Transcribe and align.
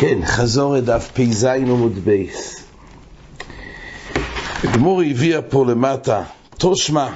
כן, 0.00 0.18
חזור 0.24 0.78
את 0.78 0.84
דף 0.84 1.10
פ"ז 1.14 1.44
עמוד 1.44 1.98
בייס. 2.04 2.56
הגמור 4.64 5.02
הביאה 5.02 5.42
פה 5.42 5.64
למטה, 5.66 6.22
תושמע, 6.58 7.08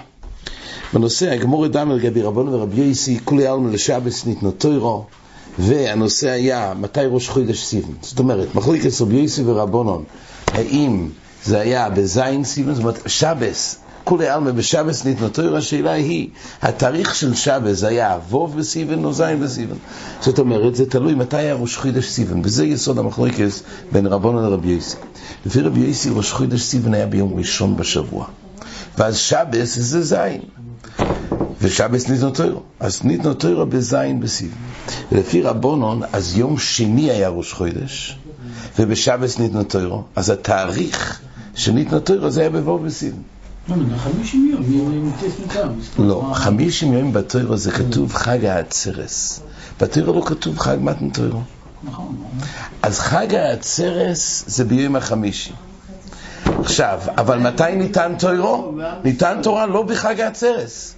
בנושא 0.92 1.30
הגמור 1.30 1.66
דם 1.66 1.90
לגבי 1.90 2.22
רבון 2.22 2.48
ורבי 2.48 2.80
יסי, 2.80 3.18
כולי 3.24 3.46
עלמא 3.46 3.70
לשבס 3.70 4.26
ניתנו 4.26 4.50
תוירו, 4.50 5.04
והנושא 5.58 6.30
היה 6.30 6.72
מתי 6.80 7.00
ראש 7.06 7.28
חודש 7.28 7.64
סיבן. 7.64 7.92
זאת 8.00 8.18
אומרת, 8.18 8.54
מחליקת 8.54 9.00
רבי 9.00 9.16
יסי 9.16 9.42
ורבונון, 9.44 10.04
האם 10.46 11.08
זה 11.44 11.60
היה 11.60 11.90
בזין 11.90 12.44
סיבן, 12.44 12.74
זאת 12.74 12.82
אומרת, 12.82 12.98
שבס, 13.06 13.78
כולי 14.04 14.28
עלמא 14.28 14.50
בשבס 14.50 15.04
ניתנו 15.04 15.28
תוירו, 15.28 15.56
השאלה 15.56 15.92
היא, 15.92 16.28
התאריך 16.62 17.14
של 17.14 17.34
שבס 17.34 17.84
היה 17.84 18.18
ווב 18.30 18.58
בסיבן 18.58 19.04
או 19.04 19.12
זין 19.12 19.40
בסיבן. 19.40 19.76
זאת 20.20 20.38
אומרת, 20.38 20.74
זה 20.74 20.90
תלוי 20.90 21.14
מתי 21.14 21.36
היה 21.36 21.54
ראש 21.54 21.76
חודש 21.76 22.08
סיבן, 22.08 22.40
וזה 22.44 22.64
יסוד 22.64 22.98
המחלוקת 22.98 23.48
בין 23.92 24.06
רבונון 24.06 24.44
לרבי 24.44 24.70
יסי. 24.70 24.96
לפי 25.46 25.60
רבי 25.60 25.80
יסי 25.80 26.10
ראש 26.12 26.32
חודש 26.32 26.62
סיבן 26.62 26.94
היה 26.94 27.06
ביום 27.06 27.34
ראשון 27.34 27.76
בשבוע. 27.76 28.26
ואז 28.98 29.16
שבס 29.16 29.78
זה 29.78 30.02
זין. 30.02 30.40
ושבס 31.60 32.08
ניתנו 32.08 32.30
תוירו. 32.30 32.62
אז 32.80 33.04
ניתנו 33.04 33.34
תוירו 33.34 33.66
בזין 33.66 34.20
בסיב. 34.20 34.54
ולפי 35.12 35.42
רבונון, 35.42 36.02
אז 36.12 36.36
יום 36.36 36.58
שני 36.58 37.10
היה 37.10 37.28
ראש 37.28 37.52
חודש, 37.52 38.18
ובשבס 38.78 39.38
ניתנו 39.38 39.64
תוירו. 39.64 40.02
אז 40.16 40.30
התאריך 40.30 41.20
שניתנו 41.54 42.00
תוירו 42.00 42.30
זה 42.30 42.40
היה 42.40 42.50
בבוא 42.50 42.80
בסיב. 42.80 43.14
לא, 45.98 46.30
חמישים 46.34 46.92
יום 46.92 47.12
בתוירו 47.12 47.56
זה 47.56 47.70
כתוב 47.70 48.14
חג 48.14 48.44
העצרס. 48.44 49.40
בתוירו 49.80 50.12
לא 50.12 50.26
כתוב 50.26 50.58
חג 50.58 50.76
מתן 50.80 51.10
תוירו. 51.10 51.40
אז 52.82 52.98
חג 52.98 53.34
העצרס 53.34 54.44
זה 54.46 54.64
ביום 54.64 54.96
החמישי. 54.96 55.52
עכשיו, 56.60 57.00
אבל 57.16 57.38
מתי 57.38 57.74
ניתן 57.76 58.14
תוירו? 58.18 58.72
ניתן 59.04 59.40
תורה 59.42 59.66
לא 59.66 59.82
בחג 59.82 60.20
העצרס. 60.20 60.94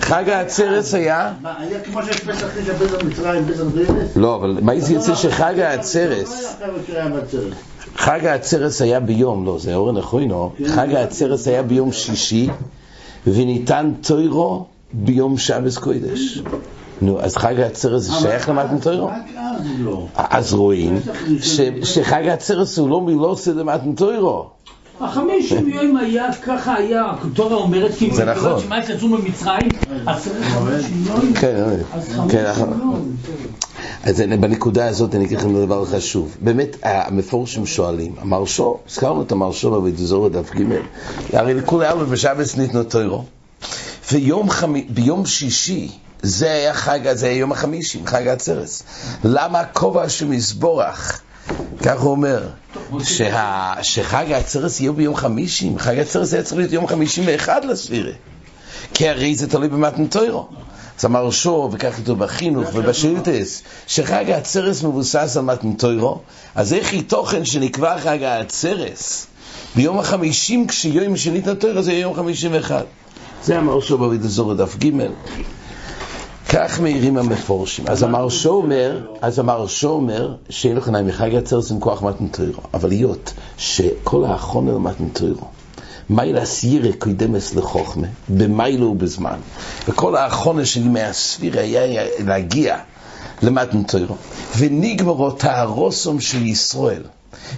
חג 0.00 0.28
העצרס 0.28 0.94
היה... 0.94 1.32
היה 1.44 1.80
כמו 1.80 2.02
שיש 2.02 2.20
פסח 2.20 2.46
לשבת 2.56 2.90
במצרים, 2.90 3.44
פסח 3.48 3.62
בירס? 3.62 4.16
לא, 4.16 4.36
אבל 4.36 4.58
מה 4.62 4.80
זה 4.80 4.92
יוצא 4.92 5.14
שחג 5.14 5.58
העצרס... 5.58 6.56
חג 7.96 8.26
העצרס 8.26 8.82
היה 8.82 9.00
ביום, 9.00 9.46
לא, 9.46 9.58
זה 9.58 9.74
אורן 9.74 9.96
אחוינו, 9.96 10.52
חג 10.66 10.94
העצרס 10.94 11.48
היה 11.48 11.62
ביום 11.62 11.92
שישי, 11.92 12.48
וניתן 13.26 13.92
תוירו 14.00 14.64
ביום 14.92 15.38
שבס 15.38 15.78
קודש. 15.78 16.42
נו, 17.02 17.20
אז 17.20 17.36
חג 17.36 17.60
העצרס 17.60 18.02
זה 18.02 18.12
שייך 18.12 18.48
למתן 18.48 18.78
תוירו? 18.78 19.06
רק 19.06 19.14
אז 19.36 19.66
לא. 19.78 20.06
אז 20.16 20.54
רואים 20.54 21.00
שחג 21.82 22.26
העצרס 22.26 22.78
הוא 22.78 22.90
לא 22.90 23.00
מילוסי 23.00 23.52
למתן 23.52 23.92
תוירו. 23.92 24.46
החמישים 25.00 25.68
יום 25.68 25.96
היה, 25.96 26.32
ככה 26.42 26.74
היה, 26.74 27.12
התורה 27.22 27.56
אומרת, 27.56 27.94
כי 27.94 28.10
זה 28.10 28.24
נכון. 28.24 28.60
שמע 28.60 28.78
יצאו 28.78 29.08
ממצרים, 29.08 29.68
אז 30.06 30.24
צריך 30.24 30.46
חמישים 30.46 31.04
יום, 31.06 31.34
כן, 31.34 31.64
אז 31.94 32.20
כן, 32.30 32.50
נכון. 32.50 33.12
אז 34.04 34.22
בנקודה 34.40 34.88
הזאת 34.88 35.14
אני 35.14 35.24
אגיד 35.24 35.38
לכם 35.38 35.64
דבר 35.64 35.84
חשוב. 35.84 36.36
באמת, 36.40 36.76
המפורשים 36.82 37.66
שואלים, 37.66 38.14
המרשו, 38.18 38.78
הזכרנו 38.88 39.22
את 39.22 39.32
המרשו 39.32 39.70
בבית 39.70 39.94
דף 40.32 40.50
ג', 40.54 40.64
הרי 41.32 41.54
לכולי 41.54 41.86
עלמא 41.86 42.04
בשבס 42.04 42.56
ניתנו 42.56 42.84
תוירו, 42.84 43.24
ויום 44.12 44.50
חמי, 44.50 44.86
ביום 44.88 45.26
שישי, 45.26 45.88
זה 46.22 46.52
היה 46.52 46.74
חג, 46.74 47.12
זה 47.12 47.26
היה 47.26 47.36
יום 47.36 47.52
החמישים, 47.52 48.06
חג 48.06 48.26
העצרס. 48.26 48.82
למה 49.24 49.64
כובע 49.64 50.08
שמזבורך, 50.08 51.20
כך 51.82 52.00
הוא 52.00 52.10
אומר, 52.10 52.48
שה, 53.02 53.74
שחג 53.82 54.32
העצרס 54.32 54.80
יהיה 54.80 54.92
ביום 54.92 55.16
חמישים, 55.16 55.78
חג 55.78 55.98
העצרס 55.98 56.34
היה 56.34 56.42
צריך 56.42 56.56
להיות 56.56 56.72
יום 56.72 56.86
חמישים 56.86 57.24
ואחד 57.26 57.64
לספירה. 57.64 58.12
כי 58.94 59.08
הרי 59.08 59.34
זה 59.34 59.50
תלוי 59.50 59.68
במתן 59.68 60.06
תוירו. 60.06 60.48
אמר 61.04 61.30
שור, 61.30 61.68
וכך 61.72 61.96
כתוב 61.96 62.18
בחינוך 62.18 62.68
ובשאילתס, 62.74 63.62
שחג 63.86 64.30
העצרס 64.30 64.82
מבוסס 64.82 65.36
על 65.36 65.44
מתן 65.44 65.72
תוירו, 65.72 66.18
אז 66.54 66.72
איך 66.72 66.92
היא 66.92 67.02
תוכן 67.06 67.44
שנקבע 67.44 67.98
חג 67.98 68.22
העצרס 68.22 69.26
ביום 69.76 69.98
החמישים 69.98 70.66
כשיום 70.66 71.16
שניתן 71.16 71.54
תוירו 71.54 71.82
זה 71.82 71.92
יום 71.92 72.14
חמישים 72.14 72.50
ואחד. 72.54 72.84
זה 73.44 73.58
אמר 73.58 73.80
שור 73.80 73.98
בבית 73.98 74.24
אזור 74.24 74.54
דף 74.54 74.76
ג' 74.76 74.90
כך 76.48 76.80
מעירים 76.80 77.16
המפורשים. 77.16 77.84
אז 77.88 78.04
אמר 78.04 78.28
שור 78.28 78.62
אומר, 78.62 79.06
אז 79.20 79.40
אמר 79.40 79.66
שור 79.66 79.92
אומר, 79.92 80.34
שאין 80.48 80.76
לך 80.76 80.88
נעים 80.88 81.06
מחג 81.06 81.34
העצרס 81.34 81.70
עם 81.70 81.80
כוח 81.80 82.02
מתן 82.02 82.28
תוירו, 82.28 82.62
אבל 82.74 82.90
היות 82.90 83.32
שכל 83.58 84.24
החומר 84.24 84.78
מתן 84.78 85.08
תוירו 85.08 85.46
מיילה 86.10 86.46
סיירה 86.46 86.92
קוידמס 86.98 87.54
לחוכמה, 87.54 88.06
במיילו 88.28 88.86
ובזמן. 88.86 89.38
וכל 89.88 90.16
האחרונה 90.16 90.64
שלי 90.64 90.88
מהספירה 90.88 91.60
היה 91.62 92.04
להגיע 92.26 92.78
למתן 93.42 93.82
תוירו. 93.82 94.16
ונגמרו 94.58 95.30
תהרוסום 95.30 96.20
של 96.20 96.46
ישראל. 96.46 97.02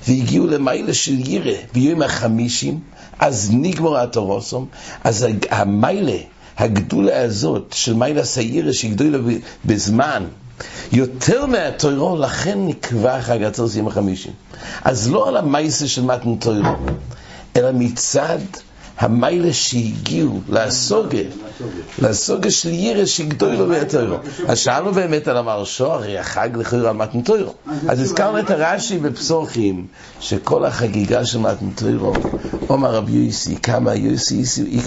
והגיעו 0.09 0.47
למיילה 0.47 0.95
של 0.95 1.29
ירא 1.29 1.53
ביום 1.73 2.03
החמישים, 2.03 2.81
אז 3.19 3.51
נגמר 3.53 3.97
התורוסום, 3.99 4.67
אז 5.05 5.27
המיילה, 5.51 6.19
הגדולה 6.59 7.23
הזאת 7.23 7.73
של 7.73 7.95
מיילה 7.95 8.25
סיירה 8.25 8.73
שגדולה 8.73 9.19
בזמן, 9.65 10.25
יותר 10.93 11.47
מהתוירו, 11.47 12.17
לכן 12.17 12.67
נקבע 12.67 13.21
חג 13.21 13.43
עצרס 13.43 13.77
יום 13.77 13.89
החמישים. 13.89 14.33
אז 14.85 15.11
לא 15.11 15.29
על 15.29 15.37
המייסה 15.37 15.89
של 15.89 16.03
מתן 16.03 16.37
תוירו, 16.37 16.75
אלא 17.57 17.71
מצד 17.73 18.39
המיילה 18.99 19.53
שהגיעו 19.53 20.41
לסוגה, 20.49 21.19
לסוגה 21.99 22.51
של 22.51 22.73
ירא 22.73 23.07
שגדולו 23.07 23.69
ביתרו. 23.69 24.17
אז 24.49 24.59
שאלנו 24.59 24.93
באמת 24.93 25.29
על 25.29 25.37
המרשו, 25.37 25.93
הרי 25.93 26.19
החג 26.19 26.49
לכאורה 26.55 26.91
על 26.91 26.97
מתן 26.97 27.21
תוירו. 27.21 27.55
אז 27.89 28.01
הזכרנו 28.01 28.39
את 28.39 28.51
הרש"י 28.51 28.99
בפסוחים, 28.99 29.87
שכל 30.21 30.65
החגיגה 30.65 31.25
של 31.25 31.39
מתן 31.39 31.71
תוירו, 31.75 32.13
אומר 32.69 32.95
רבי 32.95 33.13
יוסי, 33.13 33.57
כמה 33.57 33.95
יוסי 33.95 34.43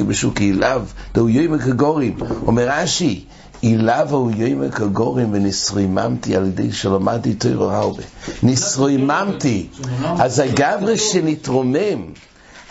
בשוק 0.07 0.41
אליו, 0.41 0.83
דהו 1.13 1.29
יוימה 1.29 1.59
כגורים. 1.59 2.17
אומר 2.47 2.67
רש"י, 2.69 3.25
אליו 3.63 4.07
הוא 4.11 4.31
יוימה 4.35 4.69
כגורים 4.69 5.33
ונסריממתי 5.33 6.35
על 6.35 6.45
ידי 6.45 6.71
שלמדתי 6.71 7.33
תוירו 7.33 7.71
הרבה. 7.71 8.03
נסריממתי. 8.43 9.67
אז 10.19 10.39
הגברה 10.39 10.97
שנתרומם, 10.97 12.01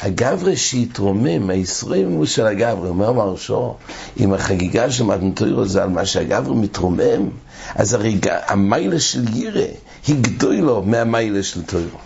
הגברה 0.03 0.57
שהתרומם, 0.57 1.51
הישראלים 1.51 2.27
של 2.27 2.47
הגברה, 2.47 2.89
אומר 2.89 3.13
מרשו, 3.13 3.75
אם 4.21 4.35
החגיגה 4.35 4.91
של 4.91 5.05
מתן 5.05 5.31
תוירו 5.31 5.65
זה 5.65 5.83
על 5.83 5.89
מה 5.89 6.07
שהגברה 6.07 6.55
מתרומם, 6.55 7.29
אז 7.75 7.95
הרי 7.95 8.21
המיילה 8.47 9.01
של 9.01 9.37
ירא 9.37 9.67
היא 10.07 10.17
גדולו 10.21 10.83
מהמיילה 10.83 11.43
של 11.43 11.63
תוירו. 11.63 11.99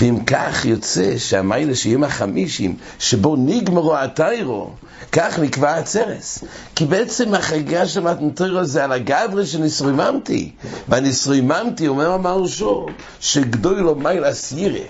ואם 0.00 0.24
כך 0.26 0.64
יוצא 0.64 1.18
שהמיילה 1.18 1.74
של 1.74 1.88
יום 1.88 2.04
החמישים, 2.04 2.76
שבו 2.98 3.36
נגמרו 3.36 3.96
התיירו, 3.96 4.70
כך 5.12 5.38
נקבע 5.38 5.74
הצרס. 5.74 6.44
כי 6.74 6.84
בעצם 6.84 7.34
החגיגה 7.34 7.86
של 7.86 8.00
מתן 8.00 8.30
תוירו 8.30 8.64
זה 8.64 8.84
על 8.84 8.92
הגברה 8.92 9.46
שנסריממתי. 9.46 10.52
והנסריממתי, 10.88 11.88
אומר 11.88 12.12
המרשו, 12.12 12.86
שגדולו 13.20 13.94
מיילה 13.94 14.34
סיירה, 14.34 14.84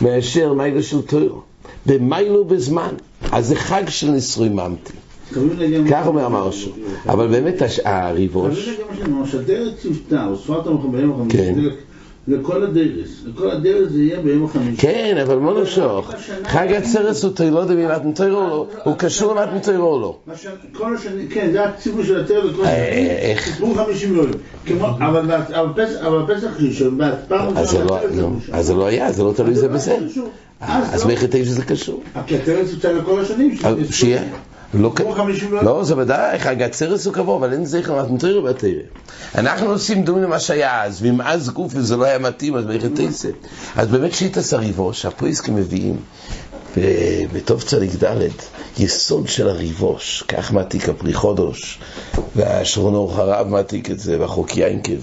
מאשר 0.00 0.52
מיילה 0.52 0.82
של 0.82 1.02
תוירו. 1.02 1.47
במיילו 1.88 2.44
בזמן. 2.44 2.94
אז 3.32 3.46
זה 3.48 3.56
חג 3.56 3.82
של 3.88 4.10
נסריממתי. 4.10 4.92
כך 5.90 6.06
אומר 6.06 6.24
המרשו. 6.24 6.70
אבל 7.08 7.26
באמת 7.28 7.62
הש- 7.62 7.80
הריבוש, 7.84 8.68
שהדרך 9.30 9.74
צוותה, 9.82 10.26
או 10.26 10.36
שפת 10.36 10.66
המחבר 10.66 10.88
ביום 10.88 11.12
החמישי, 11.12 11.36
כן. 11.38 11.54
זה 11.54 11.60
לכל 12.28 12.62
הדרס. 12.62 13.08
לכל 13.26 13.50
הדרס 13.50 13.88
זה 13.92 14.02
יהיה 14.02 14.20
ביום 14.20 14.44
החמישי. 14.44 14.76
כן, 14.82 15.16
אבל 15.22 15.36
מה 15.36 15.52
נמשוך? 15.60 16.12
חג 16.44 16.72
הצרס 16.72 17.24
הוא 17.24 17.32
תוילודה 17.32 17.74
ממתן 17.74 18.12
תוירו 18.12 18.40
או 18.40 18.46
לא? 18.48 18.66
הוא 18.84 18.94
קשור 18.98 19.34
למתן 19.34 19.58
תוירו 19.58 19.86
או 19.92 20.00
לא? 20.00 20.16
מה 20.26 20.36
ש- 20.36 20.46
כל 20.72 20.96
השנים, 20.96 21.28
כן, 21.28 21.48
זה 21.52 21.64
הציווי 21.64 22.04
של 22.06 22.20
לכל 22.20 22.64
אה, 22.64 22.82
השנים. 22.88 23.06
איך? 23.10 23.44
סיפרו 23.46 23.74
50 23.74 24.14
יום. 24.16 24.26
אבל 24.80 25.26
ב- 25.26 25.52
אבל 25.52 25.72
פסח- 26.34 26.56
ראשון, 26.60 26.98
אז 27.56 27.70
זה 27.70 27.78
לא- 27.78 28.00
לא, 28.70 28.78
לא 28.78 28.86
היה, 28.86 29.12
זה 29.12 29.22
לא 29.24 29.32
תלוי 29.36 29.54
זה 29.54 29.68
בזה. 29.68 29.96
קשור. 30.10 30.28
אז 30.60 31.00
לא. 31.02 31.06
מאיך 31.06 31.24
תשע 31.24 31.44
זה 31.52 31.62
קשור? 31.64 32.02
כי 32.26 32.36
התרס 32.36 32.72
הוצא 32.74 32.92
לכל 32.92 33.20
השנים. 33.20 33.56
שיהיה. 33.90 34.22
לא 34.74 34.92
כמו 34.96 35.12
כ- 35.12 35.16
50 35.16 35.54
יום. 35.54 35.64
לא, 35.64 35.84
זה 35.84 35.96
ודאי, 35.98 36.38
חג 36.38 36.62
הצרס 36.62 37.06
הוא 37.06 37.14
קבוע, 37.14 37.36
אבל 37.36 37.52
אין 37.52 37.64
זכר 37.64 38.02
מתן 38.04 38.16
תוירו 38.18 38.42
בתרא. 38.42 38.68
אנחנו 39.34 39.70
עושים 39.70 40.04
דומים 40.04 40.22
למה 40.22 40.40
שהיה 40.40 40.84
אז, 40.84 41.02
ואם 41.02 41.20
אז 41.20 41.50
גוף 41.50 41.72
וזה 41.76 41.96
לא 41.96 42.04
היה 42.04 42.18
מתאים, 42.18 42.56
אז 42.56 42.64
מאיך 42.64 42.84
תשע. 42.94 43.28
אז 43.76 43.88
באמת 43.88 44.14
שיטס 44.14 44.54
הריבוש, 44.54 45.04
הפויסקים 45.06 45.54
מביאים 45.56 45.96
ב- 46.76 46.80
בתוף 47.32 47.64
צדיק 47.64 47.90
ד', 48.04 48.28
יסוד 48.78 49.28
של 49.28 49.48
הריבוש, 49.48 50.24
כך 50.28 50.52
מעתיק 50.52 50.88
הפרי 50.88 51.14
חודש, 51.14 51.78
והשרון 52.36 52.94
אור 52.94 53.16
חרב 53.16 53.46
מעתיק 53.46 53.90
את 53.90 53.98
זה, 54.00 54.20
והחוק 54.20 54.56
ינקב. 54.56 55.00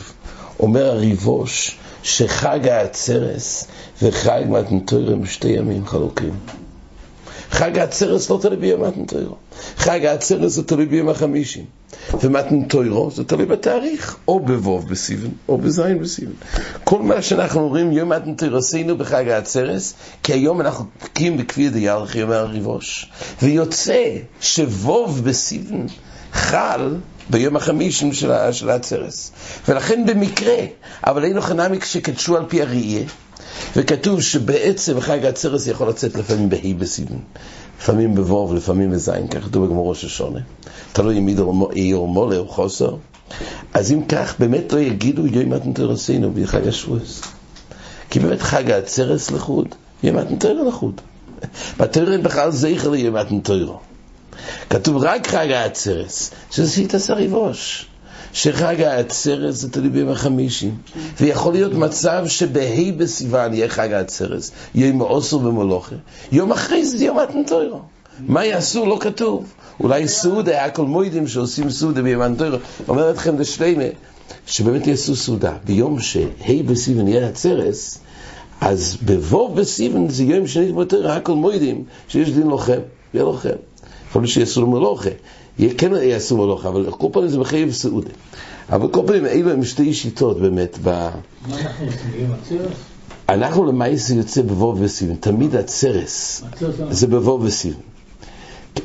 אומר 0.59 0.85
הריבוש, 0.85 1.77
שחג 2.03 2.67
העצרס 2.67 3.67
וחג 4.01 4.41
מתנתוירו 4.47 5.11
הם 5.11 5.25
שתי 5.25 5.47
ימים 5.47 5.85
חלוקים. 5.85 6.33
חג 7.51 7.77
העצרס 7.77 8.29
לא 8.29 8.39
תלוי 8.41 8.57
ביום 8.57 8.83
מתנתוירו. 8.83 9.35
חג 9.77 10.05
העצרס 10.05 10.51
זה 10.51 10.63
תלוי 10.63 10.85
ביום 10.85 11.09
החמישים. 11.09 11.65
ומתנתוירו 12.21 13.11
זה 13.11 13.23
תלוי 13.23 13.45
בתאריך, 13.45 14.17
או 14.27 14.39
בווב 14.39 14.89
בסיבן, 14.89 15.29
או 15.49 15.57
בזין 15.57 15.99
בסיבן. 15.99 16.31
כל 16.83 17.01
מה 17.01 17.21
שאנחנו 17.21 17.61
אומרים, 17.61 17.91
יום 17.91 18.09
מתנתוירו 18.09 18.57
עשינו 18.57 18.97
בחג 18.97 19.29
העצרס, 19.29 19.93
כי 20.23 20.33
היום 20.33 20.61
אנחנו 20.61 20.85
פקים 20.99 21.37
בכפי 21.37 21.69
דיאלכי, 21.69 22.23
אומר 22.23 22.39
הריבוש. 22.39 23.11
ויוצא 23.41 24.15
שווב 24.41 25.21
בסיבן 25.23 25.85
חל 26.33 26.95
ביום 27.29 27.55
החמישים 27.55 28.13
של, 28.13 28.69
העצרס. 28.69 29.31
ולכן 29.67 30.05
במקרה, 30.05 30.57
אבל 31.07 31.25
אין 31.25 31.41
חנמי 31.41 31.79
כשקדשו 31.79 32.37
על 32.37 32.45
פי 32.47 32.61
הראייה, 32.61 33.03
וכתוב 33.75 34.21
שבעצם 34.21 34.99
חג 34.99 35.25
העצרס 35.25 35.67
יכול 35.67 35.89
לצאת 35.89 36.15
לפעמים 36.15 36.49
בה' 36.49 36.73
בסיבן, 36.79 37.17
לפעמים 37.79 38.15
בווב, 38.15 38.53
לפעמים 38.53 38.91
בזין, 38.91 39.27
כך 39.27 39.43
כתוב 39.43 39.65
בגמור 39.65 39.89
ראש 39.89 40.05
השונה. 40.05 40.39
תלוי 40.93 41.17
אם 41.17 41.27
איור 41.75 42.07
מולה 42.07 42.37
או 42.37 42.47
חוסר. 42.47 42.95
אז 43.73 43.91
אם 43.91 44.05
כך, 44.05 44.35
באמת 44.39 44.73
לא 44.73 44.79
יגידו 44.79 45.27
יום 45.27 45.49
מתנתרסינו 45.49 46.31
בחג 46.31 46.67
השבועס. 46.67 47.21
כי 48.09 48.19
באמת 48.19 48.41
חג 48.41 48.71
העצרס 48.71 49.31
לחוד, 49.31 49.67
יום 50.03 50.15
מתנתר 50.15 50.53
לחוד. 50.53 51.01
בתרא 51.77 52.17
בכלל 52.17 52.51
זכר 52.51 52.89
ליום 52.89 53.15
מתנתרו. 53.15 53.79
כתוב 54.69 54.97
רק 54.97 55.27
חג 55.27 55.51
העצרס, 55.51 56.31
שזה 56.51 56.69
סיטס 56.69 57.09
הריבוש. 57.09 57.87
שחג 58.35 58.81
העצרס 58.81 59.55
זה 59.55 59.71
תלוי 59.71 59.89
ביום 59.89 60.09
החמישים, 60.09 60.77
ויכול 61.21 61.53
להיות 61.53 61.73
מצב 61.73 62.23
שבה' 62.27 62.91
בסיוון 62.97 63.53
יהיה 63.53 63.69
חג 63.69 63.91
העצרס, 63.91 64.51
יום 64.75 64.99
עושר 64.99 65.37
ומולוכה, 65.37 65.95
יום 66.31 66.51
אחרי 66.51 66.85
זה 66.85 67.05
יום 67.05 67.17
מתנתוירו. 67.19 67.79
מה 68.19 68.45
יעשו? 68.45 68.85
לא 68.85 68.97
כתוב. 69.01 69.45
אולי 69.79 70.07
סעודה, 70.07 70.65
הכל 70.65 70.85
מוידים 70.85 71.27
שעושים 71.27 71.69
סעודה 71.69 72.01
ביום 72.01 72.21
מתנתוירו. 72.21 72.57
אומר 72.87 73.11
אתכם 73.11 73.39
לשלימה, 73.39 73.83
שבאמת 74.47 74.87
יעשו 74.87 75.15
סעודה. 75.15 75.53
ביום 75.65 75.99
שה' 75.99 76.63
בסיוון 76.65 77.07
יהיה 77.07 77.27
עצרס, 77.27 77.99
אז 78.61 78.97
בבוב 79.05 79.59
בסיוון 79.59 80.09
זה 80.09 80.23
יום 80.23 80.47
שנית 80.47 80.75
בתורה, 80.75 81.15
הכל 81.15 81.33
מוידים 81.33 81.83
שיש 82.07 82.29
דין 82.29 82.47
לוחם, 82.47 82.79
יהיה 83.13 83.25
לוחם. 83.25 83.49
יכול 84.09 84.21
להיות 84.21 84.33
שיעשו 84.33 84.61
לו 84.61 84.67
מלוכה. 84.67 85.09
כן 85.77 85.91
יעשו 86.01 86.37
מלוכה, 86.37 86.67
אבל 86.67 86.91
כל 86.91 87.07
פעם 87.11 87.27
זה 87.27 87.39
מחייב 87.39 87.71
סעודה. 87.71 88.09
אבל 88.69 88.87
כל 88.87 89.01
פעם 89.07 89.25
אלו 89.25 89.51
הם 89.51 89.63
שתי 89.63 89.93
שיטות 89.93 90.41
באמת. 90.41 90.77
ב... 90.83 90.89
מה 90.89 91.11
אנחנו 91.59 91.85
עושים? 92.41 92.61
אנחנו 93.29 93.65
למעשה 93.65 94.13
יוצא 94.13 94.41
בבוב 94.41 94.81
וסיבן, 94.81 95.15
תמיד 95.15 95.55
הצרס 95.55 96.43
זה 96.89 97.07
בבוב 97.07 97.43
וסיבן. 97.43 97.79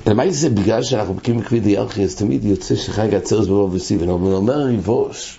למעשה 0.07 0.49
בגלל 0.49 0.83
שאנחנו 0.83 1.15
בקיאים 1.15 1.41
בכביד 1.41 1.67
הירחי, 1.67 2.05
אז 2.05 2.15
תמיד 2.15 2.45
יוצא 2.45 2.77
שחג 2.77 3.15
הצרס 3.15 3.47
בבוב 3.47 3.75
וסיבן, 3.75 4.09
אבל 4.09 4.33
אומר 4.33 4.61
הריבוש, 4.61 5.39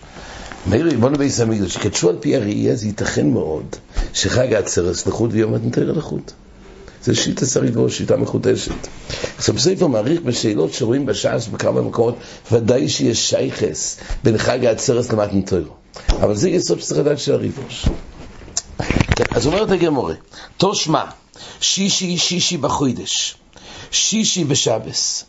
מאיר 0.69 0.85
ריבון 0.85 1.17
בייס 1.17 1.39
המקדוש, 1.39 1.73
שקדשו 1.73 2.09
על 2.09 2.17
פי 2.19 2.35
הראייה, 2.35 2.75
זה 2.75 2.87
ייתכן 2.87 3.29
מאוד 3.29 3.65
שחג 4.13 4.53
העצרס 4.53 5.07
לחוד 5.07 5.29
ויום 5.33 5.53
מתנתר 5.53 5.91
לחוד. 5.91 6.31
זה 7.03 7.15
שיטה 7.15 7.45
סריבו, 7.45 7.89
שיטה 7.89 8.17
מחודשת. 8.17 8.87
עכשיו 9.37 9.55
בספר 9.55 9.87
מעריך 9.87 10.21
בשאלות 10.21 10.73
שרואים 10.73 11.05
בש"ס 11.05 11.47
בכמה 11.51 11.81
מקומות, 11.81 12.15
ודאי 12.51 12.89
שיש 12.89 13.29
שייכס 13.29 13.97
בין 14.23 14.37
חג 14.37 14.65
העצרס 14.65 15.11
למתנתוירו. 15.11 15.73
אבל 16.09 16.35
זה 16.35 16.49
יסוד 16.49 16.79
שצריך 16.79 16.99
לדעת 16.99 17.19
של 17.19 17.33
הריבוש. 17.33 17.85
כן, 19.15 19.23
אז 19.31 19.47
אומרת 19.47 19.71
הגמורה, 19.71 20.13
תושמע, 20.57 21.03
שישי 21.61 22.17
שישי 22.17 22.57
בחוידש, 22.57 23.35
שישי 23.91 24.43
בשבס. 24.43 25.25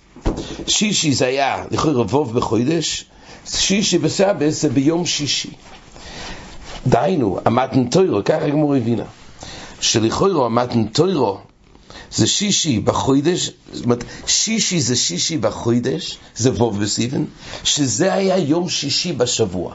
שישי 0.67 1.15
זה 1.15 1.27
היה, 1.27 1.65
לכאורה 1.71 2.01
רבוב 2.01 2.35
בחוידש, 2.35 3.05
שישי 3.47 3.99
בשבס 3.99 4.63
זה 4.63 4.69
ביום 4.69 5.07
שישי. 5.07 5.51
דהיינו, 6.87 7.39
המתנתוירו, 7.45 8.25
ככה 8.25 8.45
הגמורה 8.45 8.77
הבינה, 8.77 9.05
שלכאורה 9.81 10.47
המתנתוירו 10.47 11.39
זה 12.15 12.27
שישי 12.27 12.81
בחוידש, 12.81 13.51
זאת 13.73 13.85
אומרת, 13.85 14.05
שישי 14.27 14.81
זה 14.81 14.97
שישי 14.97 15.39
בחוידש, 15.39 16.19
זה 16.37 16.51
ווב 16.51 16.81
בסיבן, 16.81 17.25
שזה 17.65 18.15
היה 18.15 18.39
יום 18.39 18.69
שישי 18.69 19.13
בשבוע. 19.13 19.75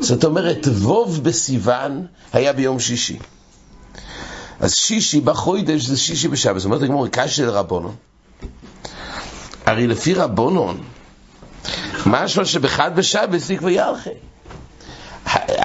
זאת 0.00 0.24
אומרת, 0.24 0.66
ווב 0.66 1.20
בסיוון 1.22 2.06
היה 2.32 2.52
ביום 2.52 2.80
שישי. 2.80 3.18
אז 4.60 4.74
שישי 4.74 5.20
בחוידש 5.20 5.84
זה 5.84 5.96
שישי 5.96 6.28
בשבת. 6.28 6.58
זאת 6.58 6.64
אומרת, 6.64 6.82
הגמור, 6.82 7.08
קשי 7.08 7.42
לרבונון. 7.42 7.94
הרי 9.66 9.86
לפי 9.86 10.14
רבונון, 10.14 10.80
משהו 12.06 12.46
שבחד 12.46 12.96
בשבת 12.96 13.40
זה 13.40 13.56
כבר 13.56 13.68
ירחי. 13.68 14.10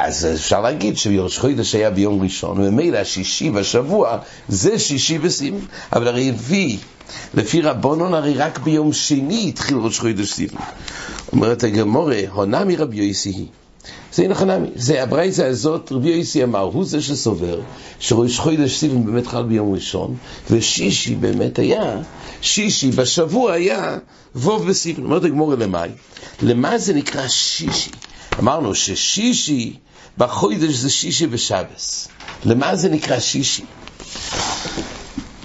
אז 0.05 0.27
אפשר 0.35 0.61
להגיד 0.61 0.97
שראש 0.97 1.39
חודש 1.39 1.75
היה 1.75 1.89
ביום 1.89 2.21
ראשון, 2.21 2.57
וממילא 2.57 2.97
השישי 2.97 3.49
בשבוע 3.49 4.17
זה 4.49 4.79
שישי 4.79 5.17
בסימן, 5.17 5.59
אבל 5.93 6.07
הרי 6.07 6.29
הביא, 6.29 6.77
לפי 7.33 7.61
רבונון 7.61 8.13
הרי 8.13 8.33
רק 8.33 8.59
ביום 8.59 8.93
שני 8.93 9.45
התחיל 9.49 9.77
ראש 9.77 9.99
חודש 9.99 10.31
סימן. 10.33 10.61
אומרת 11.31 11.63
הגמורה, 11.63 12.19
הונה 12.31 12.65
מרבי 12.65 12.97
יוסי 12.97 13.29
היא. 13.29 13.45
זה 14.13 14.27
נכון 14.27 14.49
זה 14.75 15.03
הברייזה 15.03 15.47
הזאת, 15.47 15.91
רבי 15.91 16.09
יוסי 16.09 16.43
אמר, 16.43 16.59
הוא 16.59 16.85
זה 16.85 17.01
שסובר 17.01 17.59
שראש 17.99 18.39
חודש 18.39 18.77
סימן 18.77 19.05
באמת 19.05 19.27
חל 19.27 19.43
ביום 19.43 19.73
ראשון, 19.73 20.15
ושישי 20.51 21.15
באמת 21.15 21.59
היה, 21.59 21.97
שישי 22.41 22.91
בשבוע 22.91 23.53
היה 23.53 23.97
ווב 24.35 24.67
בסימן. 24.67 25.03
אומרת 25.03 25.23
הגמורה 25.23 25.55
למאי, 25.55 25.89
למה 26.41 26.77
זה 26.77 26.93
נקרא 26.93 27.27
שישי? 27.27 27.91
אמרנו 28.39 28.75
ששישי 28.75 29.73
בחוידש 30.17 30.73
זה 30.73 30.89
שישי 30.89 31.27
בשבס. 31.27 32.07
למה 32.45 32.75
זה 32.75 32.89
נקרא 32.89 33.19
שישי? 33.19 33.65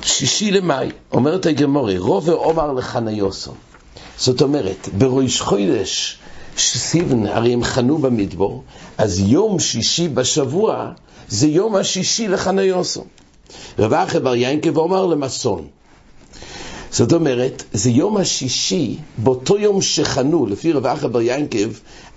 שישי 0.03 0.51
למאי, 0.51 0.89
אומרת 1.13 1.47
הגמורי, 1.47 1.99
רובה 1.99 2.33
עומר 2.33 2.73
לחניוסו. 2.73 3.53
זאת 4.19 4.43
אומרת, 4.43 4.89
בראש 4.99 5.41
חוידש 5.41 6.19
סיבן, 6.59 7.27
הרי 7.27 7.53
הם 7.53 7.65
חנו 7.65 7.99
במדבור, 7.99 8.65
אז 8.99 9.19
יום 9.19 9.61
שישי 9.61 10.09
בשבוע 10.09 10.91
זה 11.29 11.47
יום 11.47 11.77
השישי 11.77 12.29
לחניוסו. 12.29 13.05
רב 13.79 13.93
אחר 13.93 14.19
בר 14.19 14.35
ינקב 14.35 14.77
אומר 14.77 15.07
למסון. 15.07 15.67
זאת 16.91 17.13
אומרת, 17.13 17.65
זה 17.73 17.91
יום 17.91 18.17
השישי, 18.17 18.97
באותו 19.19 19.59
יום 19.59 19.83
שחנו, 19.83 20.47
לפי 20.47 20.73
רב 20.73 20.87
אחר 20.87 21.09
בר 21.09 21.21
ינקב, 21.21 21.69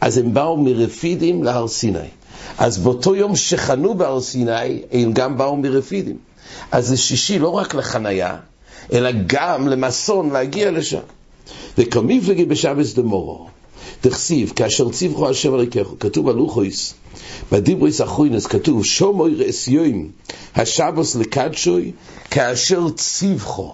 אז 0.02 0.18
הם 0.18 0.34
באו 0.34 0.58
מרפידים 0.58 1.44
להר 1.44 1.68
סיני. 1.68 2.21
אז 2.58 2.78
באותו 2.78 3.16
יום 3.16 3.36
שחנו 3.36 3.94
בהר 3.94 4.22
סיני, 4.22 4.82
הם 4.92 5.14
גם 5.14 5.38
באו 5.38 5.58
מרפידים. 5.58 6.18
אז 6.72 6.88
זה 6.88 6.98
שישי 6.98 7.40
לא 7.40 7.50
רק 7.50 7.76
לחניה, 7.76 8.38
אלא 8.94 9.10
גם 9.28 9.68
למסון 9.68 10.30
להגיע 10.30 10.72
לשם. 10.72 11.00
וכמפלגי 11.78 12.46
בשבס 12.46 12.94
דמורו, 12.94 13.48
תכסיב, 14.02 14.54
כאשר 14.56 14.90
ציווכו 14.90 15.30
השם 15.30 15.56
אלוקיכו, 15.56 16.00
כתוב 16.00 16.30
על 16.30 16.36
לוחויס, 16.36 16.94
בדיבריס 17.52 18.02
אחרוינס 18.02 18.46
כתוב, 18.46 18.86
שומוי 18.86 19.36
רעסיוים, 19.36 20.12
השבוס 20.56 21.16
לקדשוי, 21.16 21.92
כאשר 22.32 22.90
ציווכו. 22.90 23.74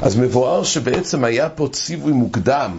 אז 0.00 0.16
מבואר 0.16 0.64
שבעצם 0.64 1.24
היה 1.24 1.48
פה 1.48 1.68
ציווי 1.72 2.12
מוקדם. 2.12 2.78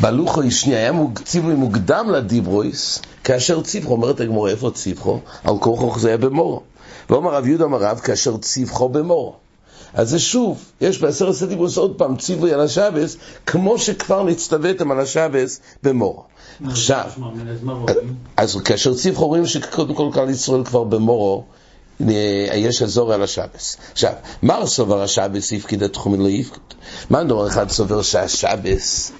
בלוחו 0.00 0.42
השני 0.42 0.74
היה 0.74 0.92
ציווי 1.24 1.54
מוקדם 1.54 2.10
לדיברויס, 2.10 3.02
כאשר 3.24 3.62
ציווכו, 3.62 3.92
אומרת 3.92 4.20
הגמור, 4.20 4.48
איפה 4.48 4.70
ציווכו? 4.70 5.20
על 5.44 5.58
כורחו 5.58 5.98
זה 5.98 6.08
היה 6.08 6.16
במורו. 6.16 6.60
ואומר 7.10 7.34
רב 7.34 7.46
יהודה 7.46 7.64
אמר 7.64 7.78
רב, 7.78 7.98
כאשר 7.98 8.36
ציווכו 8.36 8.88
במורו. 8.88 9.34
אז 9.94 10.10
זה 10.10 10.18
שוב, 10.18 10.64
יש 10.80 11.00
בעשרת 11.00 11.42
הדיברוס 11.42 11.76
עוד 11.76 11.94
פעם 11.98 12.16
ציווי 12.16 12.52
על 12.52 12.60
השבס, 12.60 13.16
כמו 13.46 13.78
שכבר 13.78 14.22
נצטוויתם 14.22 14.90
על 14.90 15.00
השבס 15.00 15.60
במורו. 15.82 16.22
עכשיו, 16.66 17.10
אז 18.36 18.56
כאשר 18.64 18.94
ציווכו 18.94 19.26
רואים 19.26 19.46
שקודם 19.46 19.94
כל 19.94 20.10
כלל 20.12 20.30
ישראל 20.30 20.64
כבר 20.64 20.84
במורו, 20.84 21.44
יש 22.54 22.82
אזור 22.82 23.12
על 23.12 23.22
השבס. 23.22 23.76
עכשיו, 23.92 24.12
מה 24.42 24.66
סובר 24.66 25.02
השבס 25.02 25.52
יפקיד 25.52 25.82
התחומים 25.82 26.20
לא 26.20 26.28
יפקוד? 26.28 26.74
מה 27.10 27.24
דבר 27.24 27.48
אחד 27.48 27.70
סובר 27.70 28.02
שהשבס 28.02 29.12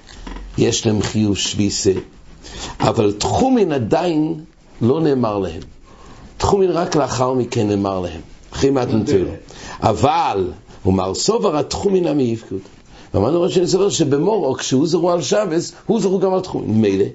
יש 0.57 0.85
להם 0.85 1.01
חיוב 1.01 1.37
שביסה, 1.37 1.91
אבל 2.79 3.13
תחומין 3.17 3.71
עדיין 3.71 4.33
לא 4.81 5.01
נאמר 5.01 5.39
להם. 5.39 5.61
תחומין 6.37 6.71
רק 6.71 6.95
לאחר 6.95 7.33
מכן 7.33 7.67
נאמר 7.67 7.99
להם, 7.99 8.21
אחרי 8.53 8.69
מתנתרו. 8.69 9.31
אבל, 9.79 10.47
הוא 10.83 10.93
מר 10.93 11.13
סובר 11.13 11.57
התחומין 11.57 12.07
המי 12.07 12.23
יפקוד. 12.23 12.59
ואמרנו 13.13 13.41
ראש 13.41 13.57
אני 13.57 13.67
סובר 13.67 13.89
שבמורו, 13.89 14.53
כשהוא 14.53 14.87
זרו 14.87 15.11
על 15.11 15.21
שבס, 15.21 15.71
הוא 15.85 16.01
זרו 16.01 16.19
גם 16.19 16.33
על 16.33 16.39
תחומים. 16.39 16.81
מילא, 16.81 17.05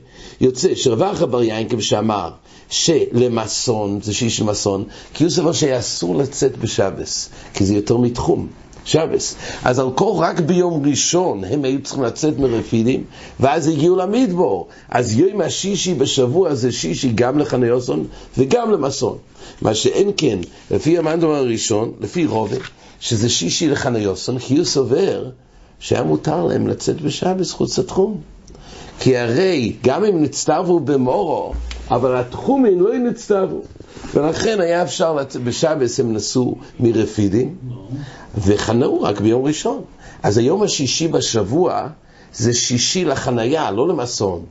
יוצא 0.40 0.74
שרווח 0.74 1.22
אבר 1.22 1.42
יינקב 1.42 1.80
שאמר 1.80 2.30
שלמסון, 2.70 3.98
זה 4.02 4.14
שיש 4.14 4.40
למסון, 4.40 4.84
כי 5.14 5.24
הוא 5.24 5.30
סובר 5.30 5.52
שהיה 5.52 5.78
אסור 5.78 6.16
לצאת 6.16 6.58
בשבס, 6.58 7.30
כי 7.54 7.64
זה 7.64 7.74
יותר 7.74 7.96
מתחום. 7.96 8.46
שבס. 8.90 9.34
אז 9.64 9.78
על 9.78 9.90
כל 9.94 10.12
רק 10.16 10.40
ביום 10.40 10.86
ראשון 10.86 11.44
הם 11.44 11.64
היו 11.64 11.82
צריכים 11.82 12.02
לצאת 12.02 12.38
מרפידים, 12.38 13.04
ואז 13.40 13.68
הגיעו 13.68 13.96
למדבור. 13.96 14.68
אז 14.88 15.18
יום 15.18 15.40
השישי 15.40 15.94
בשבוע 15.94 16.54
זה 16.54 16.72
שישי 16.72 17.12
גם 17.14 17.38
לחניוסון 17.38 18.06
וגם 18.38 18.70
למסון. 18.70 19.18
מה 19.62 19.74
שאין 19.74 20.10
כן, 20.16 20.38
לפי 20.70 20.98
המנדום 20.98 21.30
הראשון, 21.30 21.92
לפי 22.00 22.26
רובה, 22.26 22.56
שזה 23.00 23.28
שישי 23.28 23.68
לחניוסון, 23.68 24.38
כי 24.38 24.56
הוא 24.56 24.64
סובר 24.64 25.30
שהיה 25.80 26.02
מותר 26.02 26.44
להם 26.44 26.66
לצאת 26.66 27.00
בשבס 27.00 27.52
חוץ 27.52 27.78
לתחום. 27.78 28.20
כי 29.00 29.16
הרי 29.16 29.72
גם 29.82 30.04
אם 30.04 30.22
נצטוו 30.22 30.80
במורו, 30.80 31.52
אבל 31.90 32.16
התחומים 32.16 32.80
לא 32.80 32.98
נצטוו. 32.98 33.62
ולכן 34.14 34.60
היה 34.60 34.82
אפשר, 34.82 35.14
לצ... 35.14 35.36
בשבס 35.36 36.00
הם 36.00 36.12
נסעו 36.12 36.56
מרפידים, 36.80 37.56
וחנאו 38.38 39.02
רק 39.02 39.20
ביום 39.20 39.44
ראשון. 39.44 39.82
אז 40.22 40.38
היום 40.38 40.62
השישי 40.62 41.08
בשבוע 41.08 41.88
זה 42.34 42.54
שישי 42.54 43.04
לחנייה, 43.04 43.70
לא 43.70 43.88
למסון. 43.88 44.44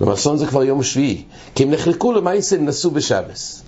למסון 0.00 0.38
זה 0.38 0.46
כבר 0.46 0.64
יום 0.64 0.82
שביעי, 0.82 1.22
כי 1.54 1.62
הם 1.62 1.70
נחלקו 1.70 2.12
למעשה, 2.12 2.56
הם 2.56 2.64
נסעו 2.64 2.90
בשבס. 2.90 3.62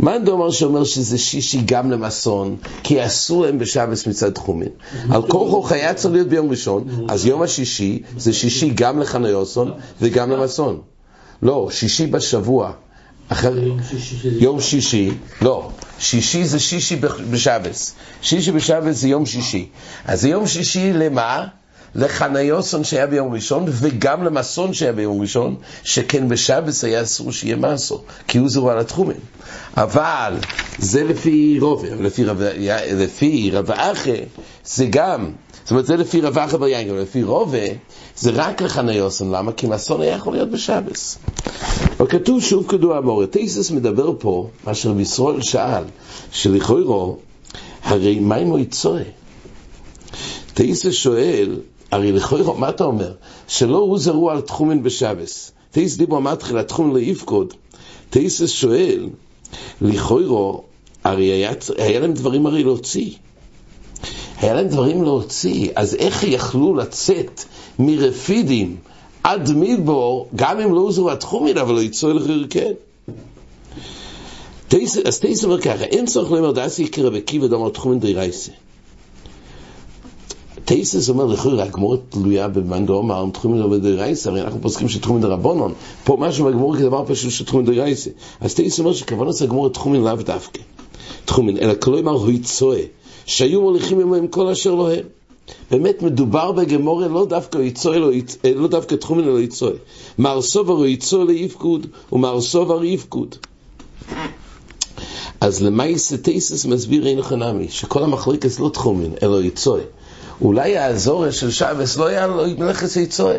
מאן 0.00 0.24
דאמר 0.24 0.50
שאומר 0.50 0.84
שזה 0.84 1.18
שישי 1.18 1.62
גם 1.64 1.90
למסון, 1.90 2.56
כי 2.82 3.06
אסור 3.06 3.42
להם 3.42 3.58
בשבס 3.58 4.06
מצד 4.06 4.30
תחומים. 4.30 4.68
על 5.10 5.22
חוך 5.30 5.72
היה 5.72 5.94
צריך 5.94 6.14
להיות 6.14 6.28
ביום 6.28 6.50
ראשון, 6.50 6.84
אז 7.08 7.26
יום 7.26 7.42
השישי 7.42 8.02
זה 8.16 8.32
שישי 8.32 8.70
גם 8.74 9.00
לחניוסון 9.00 9.72
וגם 10.00 10.30
למסון. 10.30 10.80
לא, 11.42 11.68
שישי 11.70 12.06
בשבוע. 12.06 12.72
אחר... 13.28 13.58
יום 14.38 14.60
שישי, 14.60 15.10
לא, 15.42 15.70
שישי 15.98 16.44
זה 16.44 16.58
שישי 16.58 16.96
בשבס. 17.30 17.94
שישי 18.22 18.52
בשבס 18.52 18.96
זה 18.96 19.08
יום 19.08 19.26
שישי. 19.26 19.68
אז 20.04 20.20
זה 20.20 20.28
יום 20.28 20.46
שישי 20.46 20.92
למה? 20.92 21.46
לחניוסון 21.94 22.84
שהיה 22.84 23.06
ביום 23.06 23.32
ראשון, 23.32 23.64
וגם 23.68 24.24
למסון 24.24 24.74
שהיה 24.74 24.92
ביום 24.92 25.20
ראשון, 25.20 25.56
שכן 25.82 26.28
בשבס 26.28 26.84
היה 26.84 27.02
אסור 27.02 27.32
שיהיה 27.32 27.56
מסו, 27.56 28.02
כי 28.28 28.38
הוא 28.38 28.48
זרוע 28.48 28.74
לתחומים. 28.74 29.20
אבל 29.76 30.38
זה 30.78 31.04
לפי 31.04 31.58
רובה, 31.60 31.88
לפי 32.00 32.24
רב, 32.24 32.42
לפי 32.92 33.50
רב 33.52 33.70
אחי, 33.70 34.20
זה 34.64 34.86
גם, 34.90 35.30
זאת 35.64 35.70
אומרת 35.70 35.86
זה 35.86 35.96
לפי 35.96 36.20
רב 36.20 36.38
אחי 36.38 36.58
ביין, 36.58 36.94
לפי 36.94 37.22
רובה, 37.22 37.58
זה 38.16 38.30
רק 38.34 38.62
לחניוסון, 38.62 39.30
למה? 39.30 39.52
כי 39.52 39.66
מסון 39.66 40.00
היה 40.00 40.14
יכול 40.14 40.32
להיות 40.32 40.50
בשבס. 40.50 41.18
וכתוב 42.00 42.42
שוב 42.42 42.66
כדוע 42.68 42.96
המורה, 42.96 43.26
תייסס 43.26 43.70
מדבר 43.70 44.12
פה, 44.18 44.48
מה 44.66 44.74
שרב 44.74 45.00
ישראל 45.00 45.42
שאל, 45.42 45.84
שלכאורה, 46.32 47.14
הרי 47.82 48.20
מה 48.20 48.36
אם 48.36 48.46
הוא 48.46 48.58
יצואה? 48.58 49.02
תייסס 50.54 50.92
שואל, 50.92 51.60
הרי 51.90 52.12
לכאורה, 52.12 52.58
מה 52.58 52.68
אתה 52.68 52.84
אומר? 52.84 53.12
שלא 53.48 53.78
הוא 53.78 53.98
זרוע 53.98 54.32
על 54.32 54.40
תחומין 54.40 54.82
בשבס. 54.82 55.52
תייסס 55.70 55.96
דיבו 55.96 56.16
אמר 56.16 56.34
תחילה 56.34 56.62
תחומין 56.62 56.92
לא 56.92 56.98
יפקוד. 56.98 57.54
תייסס 58.10 58.50
שואל, 58.50 59.08
לכאורה, 59.80 60.58
הרי 61.04 61.24
היה, 61.24 61.52
היה 61.78 62.00
להם 62.00 62.12
דברים 62.12 62.46
הרי 62.46 62.64
להוציא. 62.64 63.10
היה 64.40 64.54
להם 64.54 64.68
דברים 64.68 65.02
להוציא, 65.02 65.70
אז 65.74 65.94
איך 65.94 66.24
יכלו 66.24 66.74
לצאת 66.74 67.44
מרפידים 67.78 68.76
עד 69.22 69.50
מדבור, 69.50 70.28
גם 70.36 70.60
אם 70.60 70.74
לא 70.74 70.80
הוזרו 70.80 71.10
התחומין, 71.10 71.58
אבל 71.58 71.74
לא 71.74 71.80
יצאו 71.80 72.10
אל 72.10 72.18
חרקן. 72.18 72.72
אז 75.04 75.20
תייס 75.20 75.44
אומר 75.44 75.60
ככה, 75.60 75.84
אין 75.84 76.06
צורך 76.06 76.30
לומר 76.30 76.52
דעשי 76.52 76.82
יקרא 76.82 77.10
בקיבא 77.10 77.46
דומר 77.46 77.70
תחומין 77.70 78.00
די 78.00 78.14
רייסה. 78.14 78.52
טייסס 80.64 81.08
אומר 81.08 81.26
לכאורה, 81.26 81.64
הגמור 81.64 81.96
תלויה 82.08 82.48
במאן 82.48 82.86
דאמר, 82.86 83.24
תחומין 83.32 83.58
לא 83.58 83.68
בדי 83.68 83.92
רייסה, 83.92 84.30
הרי 84.30 84.40
אנחנו 84.42 84.60
פוסקים 84.60 84.88
שתחומין 84.88 85.22
דרבנון, 85.22 85.72
פה 86.04 86.16
משהו 86.20 86.44
בגמור 86.44 86.76
כדבר 86.76 87.04
פשוט 87.06 87.30
שתחומין 87.30 87.66
די 87.66 87.80
רייסה. 87.80 88.10
אז 88.40 88.54
טייסס 88.54 88.78
אומר 88.78 88.92
שכוונת 88.92 89.40
הגמור 89.40 89.68
תחומין 89.68 90.04
לאו 90.04 90.16
דווקא. 90.16 90.60
תחומין, 91.24 91.56
אלא 91.56 91.74
כלומר 91.80 92.12
הוא 92.12 92.30
יצואה, 92.30 92.82
שהיו 93.26 93.60
מוליכים 93.60 94.00
עמהם 94.00 94.26
כל 94.26 94.48
אשר 94.48 94.74
לא 94.74 94.92
הם. 94.92 95.04
באמת 95.70 96.02
מדובר 96.02 96.52
בגמורה 96.52 97.08
לא 97.08 97.26
דווקא 97.26 97.58
יצוי, 97.58 97.98
לא, 97.98 98.10
לא 98.54 98.68
דווקא 98.68 98.94
תחומין 98.94 99.28
אלא 99.28 99.40
יצוי. 99.40 99.72
מר 100.18 100.42
סובר 100.42 100.72
הוא 100.72 100.86
יצוי 100.86 101.26
ליפקוד, 101.26 101.86
ומר 102.12 102.40
סובר 102.40 102.84
יפקוד. 102.84 103.36
אז 105.40 105.62
למעשה 105.62 106.16
טייסס 106.16 106.66
מסביר 106.66 107.06
אין 107.06 107.22
חנמי, 107.22 107.68
שכל 107.68 108.02
המחלקת 108.02 108.60
לא 108.60 108.68
תחומין, 108.68 109.12
אלא 109.22 109.42
יצוי. 109.42 109.80
אולי 110.40 110.76
האזור 110.76 111.30
של 111.30 111.50
שבס 111.50 111.96
לא 111.96 112.06
היה 112.06 112.26
לו 112.26 112.42
מלאכת 112.58 112.96
יצוי. 112.96 113.36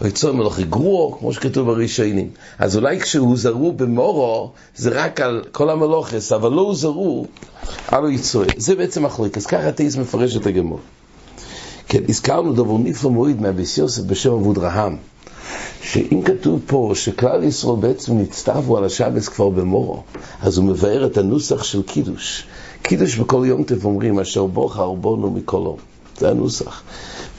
או 0.00 0.06
יצוי 0.06 0.32
מלאכי 0.32 0.64
גרוע, 0.64 1.18
כמו 1.18 1.32
שכתוב 1.32 1.66
בראשונים. 1.66 2.30
אז 2.58 2.76
אולי 2.76 3.00
כשהוא 3.00 3.36
זרו 3.36 3.72
במורו, 3.72 4.50
זה 4.76 4.90
רק 4.90 5.20
על 5.20 5.44
כל 5.52 5.70
המלוכס, 5.70 6.32
אבל 6.32 6.52
לא 6.52 6.72
זרו 6.74 7.26
על 7.88 8.10
יצוי. 8.10 8.46
זה 8.56 8.74
בעצם 8.74 9.04
מחלקת. 9.04 9.46
ככה 9.46 9.72
טייס 9.72 9.96
מפרש 9.96 10.36
את 10.36 10.46
הגמור. 10.46 10.80
כן, 11.88 12.02
הזכרנו 12.08 12.52
דבר 12.52 12.78
נפלא 12.78 13.10
מועיד 13.10 13.40
מהביס 13.40 13.78
יוסף 13.78 14.02
בשם 14.02 14.32
אבוד 14.32 14.58
רהם, 14.58 14.96
שאם 15.82 16.22
כתוב 16.24 16.60
פה 16.66 16.92
שכלל 16.94 17.44
ישראל 17.44 17.76
בעצם 17.80 18.18
נצטוו 18.18 18.76
על 18.76 18.84
השבס 18.84 19.28
כבר 19.28 19.48
במורו, 19.48 20.02
אז 20.42 20.58
הוא 20.58 20.64
מבאר 20.64 21.06
את 21.06 21.16
הנוסח 21.16 21.62
של 21.62 21.82
קידוש. 21.82 22.46
קידוש 22.82 23.16
בכל 23.16 23.44
יום 23.46 23.62
טף 23.62 23.84
אומרים, 23.84 24.18
אשר 24.18 24.46
בוך 24.46 24.78
הרבונו 24.78 25.30
מקולו. 25.30 25.76
זה 26.18 26.30
הנוסח. 26.30 26.82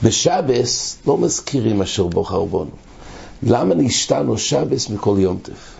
בשבס 0.02 0.98
לא 1.06 1.18
מזכירים 1.18 1.82
אשר 1.82 2.06
בוך 2.06 2.32
הרבונו. 2.32 2.70
למה 3.42 3.74
נשתנו 3.74 4.38
שבס 4.38 4.88
מכל 4.90 5.16
יום 5.18 5.38
טף? 5.42 5.74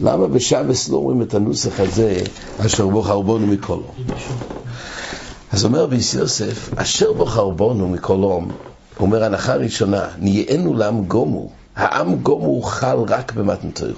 למה 0.00 0.28
בשבס 0.28 0.88
לא 0.88 0.96
אומרים 0.96 1.22
את 1.22 1.34
הנוסח 1.34 1.80
הזה, 1.80 2.20
אשר 2.66 2.86
בוך 2.86 3.08
הרבונו 3.08 3.46
מקולו? 3.46 3.86
אז 5.52 5.64
אומר 5.64 5.86
ביס 5.86 6.14
יוסף, 6.14 6.70
אשר 6.76 7.12
בו 7.12 7.26
חרבונו 7.26 7.88
מקולום, 7.88 8.50
אומר 9.00 9.24
הנחה 9.24 9.54
ראשונה, 9.54 10.08
נהיינו 10.18 10.74
לעם 10.74 11.04
גומו. 11.04 11.50
העם 11.76 12.14
גומו 12.14 12.62
חל 12.62 12.96
רק 13.08 13.32
במתנתר. 13.32 13.94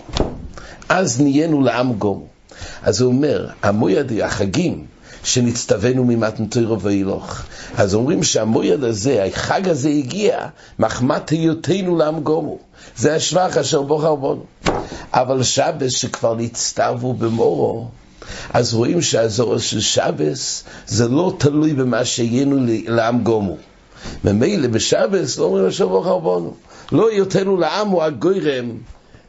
אז 0.89 1.21
נהיינו 1.21 1.61
לעם 1.61 1.93
גומו. 1.93 2.27
אז 2.83 3.01
הוא 3.01 3.13
אומר, 3.13 3.49
המויד, 3.63 4.13
החגים 4.23 4.85
שנצטווינו 5.25 6.05
ממתנתר 6.05 6.77
ואילוך. 6.81 7.43
אז 7.77 7.95
אומרים 7.95 8.23
שהמויד 8.23 8.85
הזה, 8.85 9.25
החג 9.25 9.69
הזה 9.69 9.89
הגיע 9.89 10.47
מחמת 10.79 11.29
היותנו 11.29 11.97
לעם 11.97 12.21
גומו. 12.21 12.59
זה 12.97 13.15
השבח 13.15 13.57
אשר 13.57 13.83
בו 13.83 13.99
חרבונו. 13.99 14.45
אבל 15.13 15.43
שבס 15.43 15.93
שכבר 15.93 16.35
נצטוו 16.35 17.15
במורו, 17.15 17.89
אז 18.53 18.75
רואים 18.75 19.03
שהזוהר 19.03 19.59
של 19.59 19.81
שבס 19.81 20.65
זה 20.87 21.09
לא 21.09 21.35
תלוי 21.39 21.73
במה 21.73 22.05
שהיינו 22.05 22.57
לעם 22.87 23.23
גומו. 23.23 23.57
ממילא 24.25 24.69
בשבס 24.69 25.39
לא 25.39 25.45
אומרים 25.45 25.67
אשר 25.67 25.89
ברוך 25.89 26.07
הרבונו. 26.07 26.55
לא 26.93 27.09
היותנו 27.11 27.57
לעם 27.57 27.89
הוא 27.89 28.03
הגוירם 28.03 28.71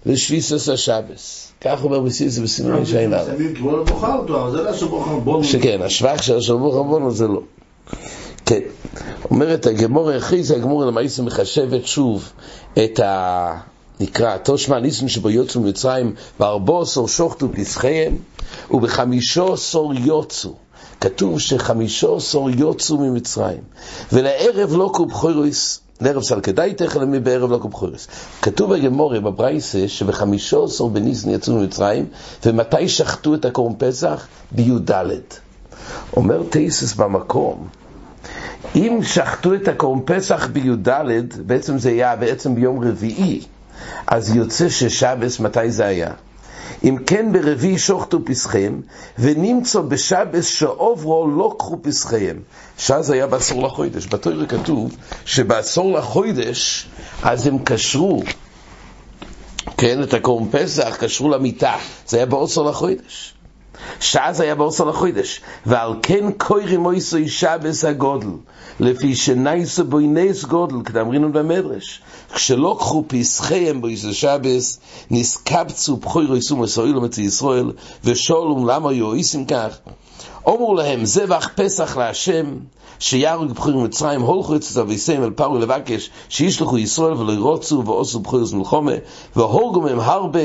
לשביסוס 0.05 0.69
השבס. 0.69 1.51
כך 1.61 1.83
אומר 1.83 1.99
בסיס 1.99 2.37
בסימן 2.37 2.85
שאין 2.85 3.13
עליו. 3.13 3.35
שכן, 5.43 5.81
השבח 5.81 6.21
של 6.21 6.37
אשר 6.37 6.57
ברוך 6.57 6.75
הרבונו 6.75 7.11
זה 7.11 7.27
לא. 7.27 7.41
כן, 8.45 8.59
אומרת 9.31 9.65
הגמור 9.65 10.11
הכריז, 10.11 10.51
הגמור 10.51 10.85
למעשה 10.85 11.23
מחשבת 11.23 11.85
שוב 11.85 12.31
את 12.83 12.99
ה... 12.99 13.71
נקרא, 13.99 14.37
תושמע 14.37 14.79
ניסן 14.79 15.07
שבו 15.07 15.29
יוצאו 15.29 15.61
ממצרים, 15.61 16.13
וארבו 16.39 16.81
עשור 16.81 17.07
שוחטו 17.07 17.47
פסחיהם, 17.53 18.17
ובחמישו 18.71 19.53
עשור 19.53 19.93
יוצאו. 19.93 20.53
כתוב 21.01 21.39
שחמישו 21.39 22.15
עשור 22.15 22.49
יוצאו 22.49 22.97
ממצרים, 22.97 23.61
ולערב 24.13 24.75
לא 24.75 24.91
קובחוירוס, 24.93 25.81
לערב 26.01 26.23
סלקדאי 26.23 26.73
תכף 26.73 26.99
בערב 27.23 27.51
לא 27.51 27.57
קובחוירוס. 27.57 28.07
כתוב 28.41 28.73
בגמורה 28.73 29.19
בברייסה 29.19 29.87
שבחמישו 29.87 30.63
עשור 30.63 30.89
בניסן 30.89 31.29
יצאו 31.29 31.53
ממצרים, 31.53 32.05
ומתי 32.45 32.89
שחטו 32.89 33.35
את 33.35 33.45
הקורם 33.45 33.73
פסח? 33.77 34.27
בי"ד. 34.51 34.91
אומר 36.17 36.43
טייסס 36.49 36.93
במקום, 36.93 37.67
אם 38.75 38.99
שחטו 39.03 39.53
את 39.53 39.67
הקורם 39.67 40.01
פסח 40.05 40.47
בי"ד, 40.47 40.89
בעצם 41.45 41.79
זה 41.79 41.89
היה 41.89 42.15
בעצם 42.15 42.55
ביום 42.55 42.83
רביעי. 42.83 43.41
אז 44.07 44.35
יוצא 44.35 44.69
ששבס, 44.69 45.39
מתי 45.39 45.71
זה 45.71 45.85
היה? 45.85 46.11
אם 46.83 46.97
כן 47.05 47.31
ברביעי 47.31 47.77
שוחטו 47.77 48.25
פסחיהם, 48.25 48.81
ונמצא 49.19 49.81
בשבס 49.81 50.45
שעוברו 50.45 51.27
לא 51.27 51.55
קחו 51.59 51.77
פסחיהם. 51.81 52.39
שאז 52.77 53.11
היה 53.11 53.27
בעשור 53.27 53.63
לחוידש. 53.63 54.07
בתוירה 54.07 54.45
כתוב 54.45 54.95
שבעשור 55.25 55.93
לחוידש, 55.97 56.87
אז 57.23 57.47
הם 57.47 57.57
קשרו, 57.59 58.23
כן, 59.77 60.03
את 60.03 60.13
הקורם 60.13 60.49
פסח, 60.51 60.95
קשרו 60.99 61.29
למיטה. 61.29 61.75
זה 62.07 62.17
היה 62.17 62.25
בעשור 62.25 62.69
לחוידש. 62.69 63.33
שאז 63.99 64.41
היה 64.41 64.55
בעשור 64.55 64.87
לחוידש. 64.87 65.41
ועל 65.65 65.93
כן 66.01 66.31
קוירי 66.37 66.77
מויסוי 66.77 67.29
שבס 67.29 67.85
הגודל, 67.85 68.27
לפי 68.79 69.15
שנייסו 69.15 69.85
בוי 69.85 70.07
גודל, 70.47 70.75
כדאמרינו 70.85 71.31
במדרש. 71.31 72.01
כשלא 72.33 72.75
קחו 72.79 73.03
פסחיהם 73.07 73.81
באיזה 73.81 74.13
שבס, 74.13 74.79
נסקבצו 75.11 75.97
בחוירו 75.97 76.35
יסו 76.35 76.57
מסוילו 76.57 77.01
מצי 77.01 77.21
ישראל, 77.21 77.71
ושאלום 78.03 78.67
למה 78.67 78.93
יועיסים 78.93 79.45
כך? 79.45 79.77
אומרו 80.45 80.75
להם, 80.75 81.05
זבח 81.05 81.49
פסח 81.55 81.97
להשם, 81.97 82.45
שיהרוג 82.99 83.51
בחויר 83.51 83.77
מצרים, 83.77 84.21
הולכו 84.21 84.55
אצל 84.55 84.79
אביסיהם 84.79 85.23
אל 85.23 85.29
פרו 85.29 85.57
לבקש, 85.57 86.09
שישלחו 86.29 86.77
ישראל 86.77 87.13
ולא 87.13 87.31
ירוצו 87.31 87.83
ועושו 87.85 88.19
בחויר 88.19 88.45
מלחומה, 88.53 88.91
והורגו 89.35 89.81
מהם 89.81 89.99
הרבה. 89.99 90.39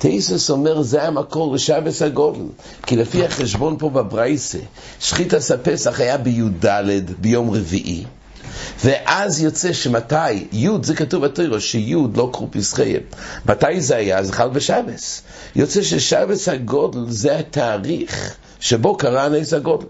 טייסס 0.00 0.50
אומר, 0.50 0.82
זה 0.82 1.02
המקור 1.02 1.54
לשבס 1.54 2.02
הגודל. 2.02 2.46
כי 2.86 2.96
לפי 2.96 3.24
החשבון 3.24 3.76
פה 3.78 3.90
בברייסה, 3.90 4.58
שחיטס 5.00 5.50
הפסח 5.50 6.00
היה 6.00 6.18
בי"ד, 6.18 6.66
ביום 7.18 7.50
רביעי. 7.50 8.04
ואז 8.84 9.42
יוצא 9.42 9.72
שמתי, 9.72 10.46
י' 10.52 10.68
זה 10.82 10.94
כתוב 10.94 11.24
בתוירו, 11.24 11.60
שי' 11.60 11.94
לא 12.14 12.30
קחו 12.32 12.48
פסחיהם. 12.50 13.02
מתי 13.46 13.80
זה 13.80 13.96
היה? 13.96 14.22
זה 14.22 14.32
חל 14.32 14.48
בשבס. 14.48 15.22
יוצא 15.56 15.82
ששבס 15.82 16.48
הגודל 16.48 17.04
זה 17.08 17.38
התאריך 17.38 18.36
שבו 18.60 18.96
קרה 18.96 19.24
הנס 19.24 19.52
הגודל. 19.52 19.86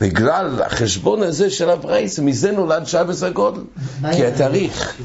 בגלל 0.00 0.62
החשבון 0.62 1.22
הזה 1.22 1.50
של 1.50 1.70
הברייס, 1.70 2.18
מזה 2.18 2.52
נולד 2.52 2.86
שבס 2.86 3.22
הגודל. 3.22 3.60
כי 4.12 4.26
התאריך... 4.26 4.96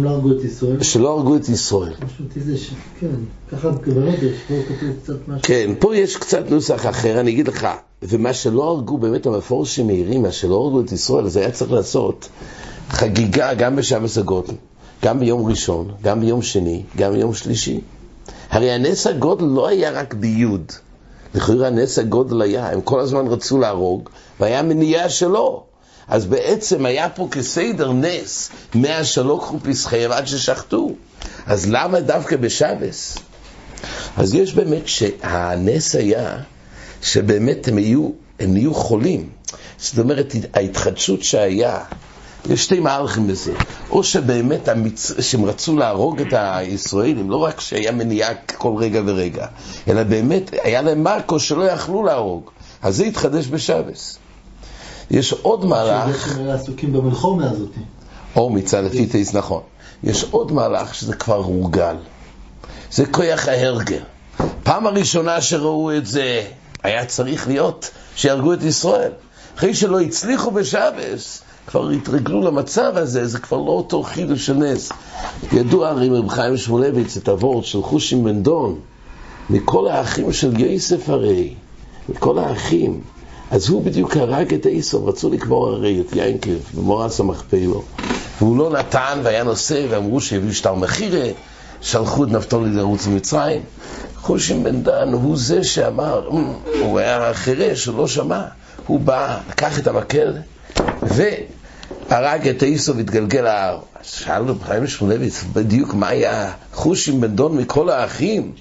לא 0.00 0.08
הרגו 0.10 0.32
את 0.32 0.44
ישראל? 0.44 0.82
שלא 0.82 1.16
הרגו 1.18 1.36
את 1.36 1.48
ישראל. 1.48 1.94
כן, 3.00 3.08
פה. 5.26 5.32
כן, 5.42 5.70
פה 5.78 5.96
יש 5.96 6.16
קצת 6.16 6.50
נוסח 6.50 6.86
אחר, 6.86 7.20
אני 7.20 7.30
אגיד 7.30 7.48
לך, 7.48 7.66
ומה 8.02 8.32
שלא 8.32 8.70
הרגו, 8.70 8.98
באמת 8.98 9.26
המפורשים 9.26 9.86
מעירים, 9.86 10.22
מה 10.22 10.32
שלא 10.32 10.54
הרגו 10.54 10.80
את 10.80 10.92
ישראל, 10.92 11.28
זה 11.28 11.40
היה 11.40 11.50
צריך 11.50 11.72
לעשות 11.72 12.28
חגיגה 12.88 13.54
גם 13.54 13.76
בשבס 13.76 14.18
הגודל, 14.18 14.54
גם 15.04 15.20
ביום 15.20 15.46
ראשון, 15.46 15.90
גם 16.02 16.20
ביום 16.20 16.42
שני, 16.42 16.82
גם 16.96 17.12
ביום 17.12 17.34
שלישי. 17.34 17.80
הרי 18.50 18.70
הנס 18.70 19.06
הגודל 19.06 19.44
לא 19.44 19.68
היה 19.68 19.90
רק 19.90 20.14
ביוד. 20.14 20.72
לכאורה 21.34 21.66
הנס 21.66 21.98
הגודל 21.98 22.42
היה, 22.42 22.70
הם 22.70 22.80
כל 22.80 23.00
הזמן 23.00 23.26
רצו 23.26 23.58
להרוג, 23.58 24.08
והיה 24.40 24.62
מניעה 24.62 25.08
שלו. 25.08 25.64
אז 26.08 26.26
בעצם 26.26 26.86
היה 26.86 27.08
פה 27.08 27.28
כסדר 27.30 27.92
נס, 27.92 28.50
מאה 28.74 29.04
שלא 29.04 29.38
קחו 29.42 29.58
פסחיהם 29.60 30.12
עד 30.12 30.26
ששחטו. 30.26 30.90
אז 31.46 31.66
למה 31.70 32.00
דווקא 32.00 32.36
בשבס? 32.36 33.18
אז 34.16 34.34
יש 34.34 34.54
באמת 34.54 34.88
שהנס 34.88 35.94
היה 35.94 36.38
שבאמת 37.02 37.68
הם 37.68 37.78
יהיו, 37.78 38.10
הם 38.40 38.52
נהיו 38.52 38.74
חולים. 38.74 39.28
זאת 39.78 39.98
אומרת, 39.98 40.34
ההתחדשות 40.54 41.22
שהיה, 41.22 41.78
יש 42.50 42.64
שתי 42.64 42.80
מהלכים 42.80 43.26
בזה. 43.26 43.52
או 43.90 44.04
שבאמת 44.04 44.68
המצ... 44.68 45.12
שהם 45.20 45.44
רצו 45.44 45.76
להרוג 45.76 46.20
את 46.20 46.32
הישראלים, 46.36 47.30
לא 47.30 47.36
רק 47.36 47.60
שהיה 47.60 47.92
מניעה 47.92 48.34
כל 48.34 48.72
רגע 48.78 49.00
ורגע, 49.06 49.46
אלא 49.88 50.02
באמת 50.02 50.50
היה 50.62 50.82
להם 50.82 51.02
מרקו 51.02 51.40
שלא 51.40 51.64
יכלו 51.64 52.02
להרוג. 52.04 52.50
אז 52.82 52.96
זה 52.96 53.04
התחדש 53.04 53.48
בשבס. 53.48 54.18
יש 55.10 55.32
עוד 55.32 55.64
מהלך... 55.64 56.38
עסוקים 56.48 56.92
במלחומה 56.92 57.50
הזאת. 57.50 57.70
או 58.36 58.50
מצד 58.50 58.84
הפיטייס, 58.84 59.34
נכון. 59.34 59.62
יש 60.02 60.24
עוד 60.30 60.52
מהלך 60.52 60.94
שזה 60.94 61.14
כבר 61.14 61.36
הורגל. 61.36 61.96
זה 62.90 63.06
כוח 63.06 63.48
ההרגל. 63.48 64.02
פעם 64.62 64.86
הראשונה 64.86 65.40
שראו 65.40 65.96
את 65.96 66.06
זה, 66.06 66.44
היה 66.82 67.04
צריך 67.04 67.48
להיות 67.48 67.90
שיהרגו 68.16 68.52
את 68.52 68.62
ישראל. 68.62 69.12
אחרי 69.56 69.74
שלא 69.74 70.00
הצליחו 70.00 70.50
בשבס, 70.50 71.42
כבר 71.66 71.88
התרגלו 71.88 72.40
למצב 72.40 72.92
הזה, 72.96 73.26
זה 73.26 73.38
כבר 73.38 73.56
לא 73.56 73.70
אותו 73.70 74.02
חידוש 74.02 74.46
של 74.46 74.54
נס. 74.54 74.92
ידוע 75.52 75.88
הרי 75.88 76.08
רב 76.08 76.28
חיים 76.28 76.56
שמואלביץ 76.56 77.16
את 77.16 77.28
הוורד 77.28 77.64
של 77.64 77.82
חושים 77.82 78.24
בן 78.24 78.42
דון, 78.42 78.78
מכל 79.50 79.88
האחים 79.88 80.32
של 80.32 80.60
יוסף 80.60 81.08
הרי, 81.08 81.54
מכל 82.08 82.38
האחים. 82.38 83.00
אז 83.50 83.68
הוא 83.68 83.82
בדיוק 83.82 84.16
הרג 84.16 84.54
את 84.54 84.66
עשו, 84.70 85.06
רצו 85.06 85.30
לקבור 85.30 85.68
הרי 85.68 86.00
את 86.00 86.16
יינקב 86.16 86.50
במורס 86.74 87.20
המכפלו. 87.20 87.82
והוא 88.38 88.56
לא 88.56 88.70
נתן 88.70 89.20
והיה 89.22 89.44
נושא, 89.44 89.86
ואמרו 89.90 90.20
שהביאו 90.20 90.54
שטר 90.54 90.74
מחירה, 90.74 91.26
שלחו 91.80 92.24
את 92.24 92.28
נפתולי 92.28 92.70
לרוץ 92.70 93.06
למצרים. 93.06 93.62
חושים 94.16 94.64
בן 94.64 94.82
דן 94.82 95.12
הוא 95.12 95.36
זה 95.36 95.64
שאמר, 95.64 96.28
הוא 96.80 96.98
היה 96.98 97.34
חירש, 97.34 97.86
הוא 97.86 97.98
לא 97.98 98.06
שמע. 98.06 98.42
הוא 98.86 99.00
בא, 99.00 99.38
לקח 99.50 99.78
את 99.78 99.86
המקל, 99.86 100.32
והרג 101.06 102.48
את 102.48 102.62
עשו 102.66 102.96
והתגלגל. 102.96 103.46
אז 103.46 104.06
שאלנו 104.06 104.54
בחיים 104.54 104.86
שמואלביץ 104.86 105.44
בדיוק 105.52 105.94
מה 105.94 106.08
היה 106.08 106.52
חושים 106.72 107.20
בן 107.20 107.36
דון 107.36 107.56
מכל 107.56 107.90
האחים. 107.90 108.52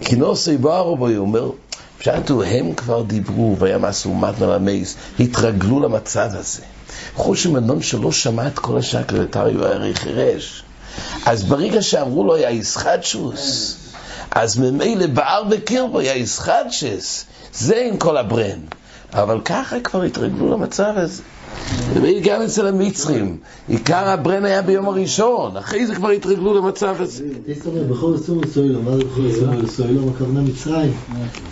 כי 0.00 0.16
נוסי 0.16 0.56
בארו 0.56 0.96
בו, 0.96 1.08
הוא 1.08 1.16
אומר, 1.16 1.50
פשטו, 1.98 2.42
הם 2.42 2.74
כבר 2.74 3.02
דיברו, 3.02 3.56
והיה 3.58 3.78
מעשו 3.78 4.14
מתנה 4.14 4.46
למייס, 4.46 4.96
התרגלו 5.20 5.80
למצב 5.80 6.28
הזה. 6.32 6.62
חושים 7.14 7.52
בן 7.52 7.66
דון 7.66 7.82
שלא 7.82 8.12
שמע 8.12 8.46
את 8.46 8.58
כל 8.58 8.78
השקר, 8.78 9.22
את 9.22 9.36
הרי 9.36 9.94
חירש. 9.94 10.62
אז 11.26 11.44
ברגע 11.44 11.82
שאמרו 11.82 12.24
לו, 12.24 12.36
יא 12.36 12.48
ישחטשוס, 12.48 13.76
אז 14.30 14.58
ממילא 14.58 15.06
בער 15.06 15.44
בקרבו, 15.44 16.00
יא 16.00 16.12
ישחטשס, 16.12 17.24
זה 17.52 17.86
עם 17.90 17.96
כל 17.96 18.16
הברן. 18.16 18.60
אבל 19.12 19.40
ככה 19.44 19.80
כבר 19.80 20.02
התרגלו 20.02 20.52
למצב 20.52 20.92
הזה. 20.96 21.22
גם 22.22 22.42
אצל 22.42 22.66
המצרים, 22.66 23.36
עיקר 23.68 24.08
הברן 24.08 24.44
היה 24.44 24.62
ביום 24.62 24.88
הראשון, 24.88 25.56
אחרי 25.56 25.86
זה 25.86 25.94
כבר 25.94 26.10
התרגלו 26.10 26.54
למצב 26.54 26.96
הזה. 26.98 27.24
תסתכל, 27.46 27.70
בכל 27.70 28.14
מסוילו, 28.36 28.82
מה 28.82 28.96
זה 28.96 29.04
בכל 29.04 29.20
איסור 29.26 29.48
מסוילו? 29.62 30.10
הכוונה 30.10 30.40
מצרים. 30.40 30.92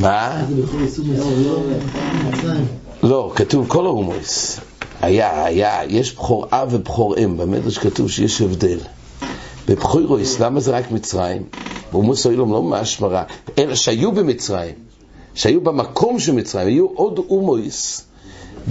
מה? 0.00 0.42
זה 0.48 0.62
בכל 0.62 0.76
איסור 0.82 1.04
מסוילו? 1.04 1.62
מצרים. 2.28 2.66
לא, 3.02 3.32
כתוב 3.36 3.68
כל 3.68 3.86
ההומוס. 3.86 4.60
היה, 5.00 5.44
היה, 5.44 5.80
יש 5.88 6.14
בכור 6.14 6.46
אב 6.52 6.68
ובכור 6.70 7.16
אם, 7.16 7.36
במדרש 7.36 7.78
כתוב 7.78 8.10
שיש 8.10 8.40
הבדל. 8.40 8.78
בבכורויס, 9.68 10.40
למה 10.40 10.60
זה 10.60 10.70
רק 10.70 10.90
מצרים? 10.90 11.42
בהומוס 11.92 12.26
אילום 12.26 12.52
לא 12.52 12.62
משמרה, 12.62 13.22
אלא 13.58 13.74
שהיו 13.74 14.12
במצרים, 14.12 14.74
שהיו 15.34 15.60
במקום 15.60 16.18
של 16.18 16.32
מצרים, 16.32 16.66
היו 16.66 16.86
עוד 16.86 17.20
הומויס. 17.28 18.07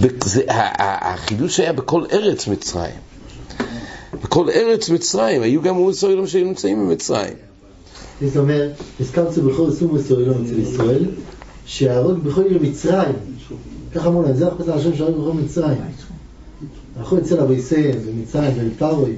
וזה- 0.00 0.42
החידוש 0.48 1.60
היה 1.60 1.72
בכל 1.72 2.04
ארץ 2.12 2.46
מצרים. 2.48 2.94
בכל 4.24 4.50
ארץ 4.50 4.90
מצרים, 4.90 5.42
היו 5.42 5.62
גם 5.62 5.74
הומוס 5.74 6.04
אילום 6.04 6.26
שהיו 6.26 6.44
נמצאים 6.44 6.78
במצרים. 6.80 7.34
זאת 8.22 8.36
אומרת, 8.36 8.72
הזכרתי 9.00 9.40
בכל 9.40 9.66
איסור 9.70 9.92
מסוילו 9.92 10.32
אצל 10.32 10.58
ישראל, 10.58 11.04
שהרוג 11.66 12.18
בכל 12.18 12.42
עיר 12.42 12.58
מצרים. 12.62 13.14
ככה 13.94 14.08
אמרו 14.08 14.22
להם, 14.22 14.36
זה 14.36 14.48
החוצה 14.48 14.74
השם 14.74 14.96
שהרוג 14.96 15.16
בכל 15.16 15.32
מצרים. 15.32 15.78
הלכו 16.96 17.18
אצל 17.18 17.40
אביסיהם, 17.40 17.98
במצרים, 18.06 18.70
בפרוי. 18.76 19.14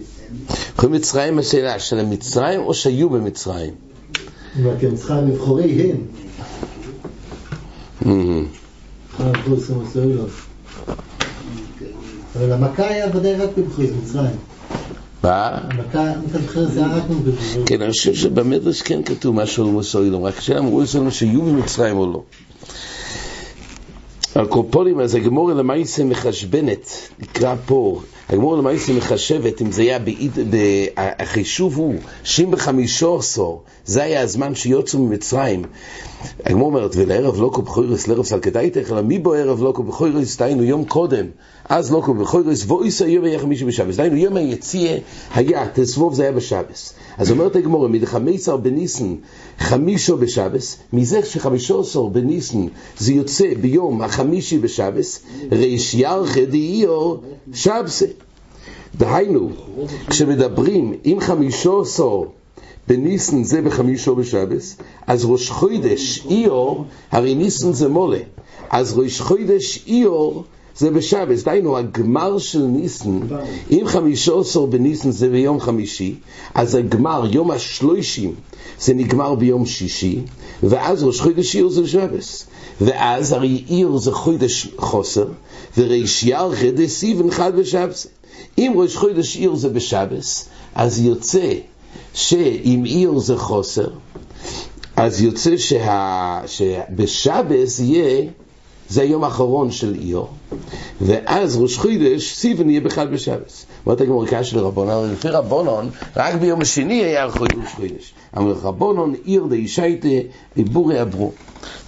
יכולים 0.76 0.94
מצרים 0.94 1.38
השאלה, 1.38 1.78
של 1.78 1.98
המצרים 1.98 2.60
או 2.60 2.74
שהיו 2.74 3.10
במצרים? 3.10 3.74
כי 4.80 4.86
הם 4.86 4.96
אבל 12.40 12.52
המכה 12.52 12.88
היה 12.88 13.06
ודאי 13.16 13.34
רק 13.34 13.48
בבחור 13.56 13.84
מצרים. 14.02 14.36
מה? 15.22 15.58
כן, 17.66 17.82
אני 17.82 17.90
חושב 17.90 18.14
שבמדרש 18.14 18.82
כן 18.82 19.02
כתוב 19.02 19.36
משהו 19.36 19.64
על 19.64 19.70
מוסוילום, 19.70 20.24
רק 20.24 20.38
השאלה 20.38 20.58
אמרו 20.58 20.82
אצלנו 20.82 21.10
שיהיו 21.10 21.42
במצרים 21.42 21.96
או 21.96 22.12
לא. 22.12 22.22
על 24.34 24.46
קופולים, 24.46 25.00
אז 25.00 25.14
הגמור 25.14 25.52
למעשה 25.52 26.04
מחשבנת, 26.04 26.90
נקרא 27.18 27.54
פה, 27.66 28.00
הגמור 28.28 28.56
למעשה 28.56 28.92
מחשבת, 28.92 29.62
אם 29.62 29.72
זה 29.72 29.82
היה 29.82 29.98
בעיד, 29.98 30.38
החישוב 30.96 31.76
הוא 31.76 31.94
שים 32.24 32.50
בחמישו 32.50 33.18
עשור, 33.18 33.62
זה 33.84 34.02
היה 34.02 34.20
הזמן 34.20 34.54
שיוצאו 34.54 34.98
ממצרים. 34.98 35.62
הגמור 36.44 36.66
אומרת, 36.66 36.90
ולערב 36.96 37.40
לא 37.40 37.50
כבחוירס 37.54 38.08
לערב 38.08 38.24
סלקדאיתך, 38.24 38.92
אלא 38.92 39.02
מי 39.02 39.18
בו 39.18 39.32
ערב 39.32 39.62
לא 39.62 39.72
כבחוירס, 39.76 40.36
דהיינו 40.36 40.62
יום 40.62 40.84
קודם, 40.84 41.26
אז 41.68 41.92
לא 41.92 42.02
כבחוירס, 42.06 42.64
ואויסא 42.66 43.04
יום 43.04 43.24
היה 43.24 43.38
חמישי 43.38 43.64
בשבס, 43.64 43.96
דהיינו 43.96 44.16
יום 44.16 44.36
היציאה 44.36 44.96
היה, 45.34 45.66
תסבוב 45.74 46.14
זה 46.14 46.22
היה 46.22 46.32
בשבס. 46.32 46.94
אז 47.18 47.30
אומרת 47.30 47.56
הגמור, 47.56 47.88
מדחמיסר 47.88 48.56
בניסן 48.56 49.14
חמישו 49.58 50.16
בשבס, 50.16 50.76
מזה 50.92 51.24
שחמישו 51.24 51.80
עשר 51.80 52.02
בניסן 52.02 52.66
זה 52.98 53.12
יוצא 53.12 53.46
ביום 53.60 54.02
החמישי 54.20 54.58
בשבס, 54.58 55.22
ריש 55.52 55.94
ירחה 55.94 56.44
דאיור 56.44 57.22
שבסה. 57.52 58.06
דהיינו, 58.94 59.50
כשמדברים 60.10 60.94
עם 61.04 61.20
חמישו 61.20 61.80
עשר 61.80 62.22
בניסן 62.88 63.44
זה 63.44 63.62
בחמישו 63.62 64.16
בשבס, 64.16 64.76
אז 65.06 65.24
ראש 65.24 65.50
חוידש 65.50 66.26
איור, 66.30 66.84
הרי 67.10 67.34
ניסן 67.34 67.72
זה 67.72 67.88
מולה, 67.88 68.18
אז 68.70 68.98
ראש 68.98 69.20
חוידש 69.20 69.84
איור 69.86 70.44
זה 70.76 70.90
בשבס, 70.90 71.42
דהיינו 71.42 71.78
הגמר 71.78 72.38
של 72.38 72.62
ניסן, 72.62 73.20
אם 73.70 73.82
חמישו 73.86 74.40
עשר 74.40 74.66
בניסן 74.66 75.10
זה 75.10 75.28
ביום 75.28 75.60
חמישי, 75.60 76.14
אז 76.54 76.74
הגמר, 76.74 77.24
יום 77.32 77.50
השלושים, 77.50 78.34
זה 78.80 78.94
נגמר 78.94 79.34
ביום 79.34 79.66
שישי, 79.66 80.20
ואז 80.62 81.04
ראש 81.04 81.20
חודש 81.20 81.56
עיר 81.56 81.68
זה 81.68 81.88
שבס. 81.88 82.46
ואז 82.80 83.32
הרי 83.32 83.64
עיר 83.66 83.96
זה 83.96 84.12
חודש 84.12 84.68
חוסר, 84.78 85.26
וריש 85.78 86.22
ירחה 86.22 86.70
דסיבן 86.70 87.30
חד 87.30 87.56
בשבס. 87.56 88.06
אם 88.58 88.72
ראש 88.76 88.96
חודש 88.96 89.36
עיר 89.36 89.54
זה 89.54 89.68
בשבס, 89.68 90.48
אז 90.74 91.00
יוצא 91.00 91.52
שאם 92.14 92.82
עיר 92.84 93.18
זה 93.18 93.36
חוסר, 93.36 93.88
אז 94.96 95.22
יוצא 95.22 95.56
שה... 95.56 96.40
שבשבס 96.46 97.80
יהיה 97.80 98.26
זה 98.90 99.02
היום 99.02 99.24
האחרון 99.24 99.70
של 99.70 99.94
איו, 99.94 100.24
ואז 101.00 101.56
ראש 101.56 101.78
חידש, 101.78 102.34
סיבן 102.34 102.70
יהיה 102.70 102.80
בכלל 102.80 103.08
בשבס. 103.08 103.66
אומרת 103.86 104.00
הגמור 104.00 104.26
קש 104.26 104.54
לרבונון, 104.54 105.12
לפי 105.12 105.28
רבונון, 105.28 105.90
רק 106.16 106.34
ביום 106.34 106.60
השני 106.60 107.04
היה 107.04 107.24
ראש 107.24 107.74
חידש. 107.76 108.14
אבל 108.36 108.52
רבונון 108.52 109.14
עיר 109.24 109.46
דאישייטה 109.50 110.08
דיבורי 110.56 110.98
עברו. 110.98 111.32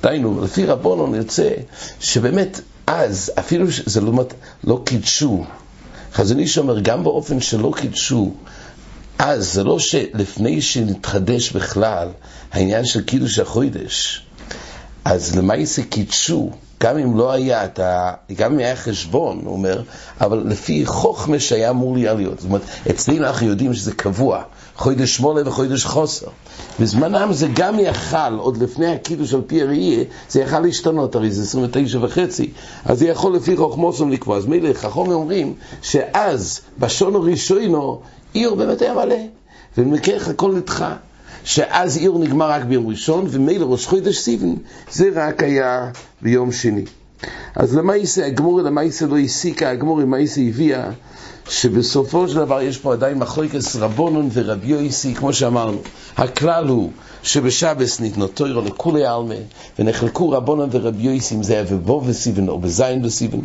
דהיינו, 0.02 0.44
לפי 0.44 0.66
רבונון 0.66 1.14
יוצא 1.14 1.50
שבאמת 2.00 2.60
אז, 2.86 3.32
אפילו 3.38 3.72
שזה 3.72 4.00
לא, 4.00 4.12
לא 4.64 4.80
קידשו, 4.84 5.44
חזון 6.14 6.38
איש 6.38 6.58
אומר, 6.58 6.80
גם 6.80 7.04
באופן 7.04 7.40
שלא 7.40 7.72
קידשו, 7.76 8.32
אז 9.18 9.52
זה 9.52 9.64
לא 9.64 9.78
שלפני 9.78 10.62
שנתחדש 10.62 11.52
בכלל 11.52 12.08
העניין 12.52 12.84
של 12.84 13.02
קידוש 13.02 13.38
החוידש, 13.38 14.26
אז 15.04 15.36
למעשה 15.36 15.82
קידשו 15.82 16.50
גם 16.82 16.98
אם 16.98 17.16
לא 17.16 17.32
היה 17.32 17.64
את 17.64 17.78
ה... 17.78 18.12
גם 18.36 18.52
אם 18.52 18.58
היה 18.58 18.76
חשבון, 18.76 19.40
הוא 19.44 19.52
אומר, 19.52 19.82
אבל 20.20 20.42
לפי 20.46 20.86
חוכמה 20.86 21.38
שהיה 21.38 21.70
אמור 21.70 21.94
להיות. 21.96 22.40
זאת 22.40 22.48
אומרת, 22.48 22.62
אצלנו 22.90 23.26
אנחנו 23.26 23.46
יודעים 23.46 23.74
שזה 23.74 23.92
קבוע, 23.92 24.42
חוידש 24.76 25.16
שמונה 25.16 25.40
וחוידש 25.48 25.84
חוסר. 25.84 26.26
בזמנם 26.80 27.32
זה 27.32 27.46
גם 27.54 27.78
יכל, 27.78 28.38
עוד 28.38 28.56
לפני 28.56 28.86
הקידוש 28.86 29.34
על 29.34 29.42
פי 29.46 29.62
הראייה, 29.62 30.04
זה 30.28 30.40
יכל 30.40 30.60
להשתנות, 30.60 31.14
הרי 31.14 31.30
זה 31.30 31.42
29 31.42 31.98
וחצי, 32.02 32.50
אז 32.84 32.98
זה 32.98 33.08
יכול 33.08 33.36
לפי 33.36 33.56
חוכמוסם 33.56 34.10
לקבוע. 34.10 34.36
אז 34.36 34.46
מילא 34.46 34.72
חכום 34.72 35.12
אומרים 35.12 35.54
שאז, 35.82 36.60
בשון 36.78 37.14
הראשונו, 37.14 38.00
עיר 38.32 38.54
באמת 38.54 38.82
היה 38.82 38.94
מלא, 38.94 39.16
ומכך 39.78 40.28
הכל 40.28 40.52
נדחה. 40.52 40.94
שאז 41.44 41.96
עיר 41.96 42.18
נגמר 42.18 42.50
רק 42.50 42.64
ביום 42.64 42.86
ראשון, 42.86 43.26
ומילא 43.30 43.66
ראש 43.66 43.86
חודש 43.86 44.18
סיבן, 44.18 44.54
זה 44.92 45.10
רק 45.14 45.42
היה 45.42 45.90
ביום 46.22 46.52
שני. 46.52 46.84
אז 47.56 47.76
למעשה, 47.76 48.26
הגמור 48.26 48.60
למעשה 48.60 49.06
לא 49.06 49.18
הסיקה, 49.18 49.70
הגמור 49.70 50.00
למעשה 50.00 50.40
הביאה, 50.40 50.90
שבסופו 51.48 52.28
של 52.28 52.34
דבר 52.36 52.62
יש 52.62 52.78
פה 52.78 52.92
עדיין 52.92 53.18
מחלוקת 53.18 53.58
רבונון 53.78 54.28
ורבי 54.32 54.66
יויסי, 54.66 55.14
כמו 55.14 55.32
שאמרנו. 55.32 55.78
הכלל 56.16 56.68
הוא 56.68 56.90
שבשבס 57.22 58.00
ניתנו 58.00 58.26
תוירו 58.26 58.60
לכולי 58.60 59.06
עלמה, 59.06 59.34
ונחלקו 59.78 60.30
רבונון 60.30 60.68
ורבי 60.72 61.02
יויסי, 61.02 61.34
אם 61.34 61.42
זה 61.42 61.52
היה 61.52 61.64
בבוב 61.64 62.04
וסיבן 62.08 62.48
או 62.48 62.58
בזין 62.58 63.04
וסיבן. 63.04 63.40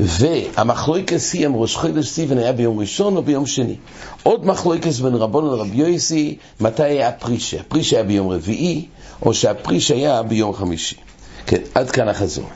והמחלוקס 0.00 1.32
היא 1.32 1.46
אם 1.46 1.56
ראש 1.56 1.76
חודש 1.76 2.06
סיבן 2.06 2.38
היה 2.38 2.52
ביום 2.52 2.78
ראשון 2.78 3.16
או 3.16 3.22
ביום 3.22 3.46
שני. 3.46 3.76
עוד 4.22 4.46
מחלוקס 4.46 5.00
בין 5.00 5.14
רבון 5.14 5.44
לרבי 5.44 5.76
יויסי, 5.76 6.36
מתי 6.60 6.82
היה 6.82 7.08
הפרישה? 7.08 7.60
הפרישה 7.60 7.96
היה 7.96 8.04
ביום 8.04 8.28
רביעי, 8.28 8.86
או 9.22 9.34
שהפרישה 9.34 9.94
היה 9.94 10.22
ביום 10.22 10.54
חמישי. 10.54 10.96
כן, 11.46 11.60
עד 11.74 11.90
כאן 11.90 12.08
החזור. 12.08 12.48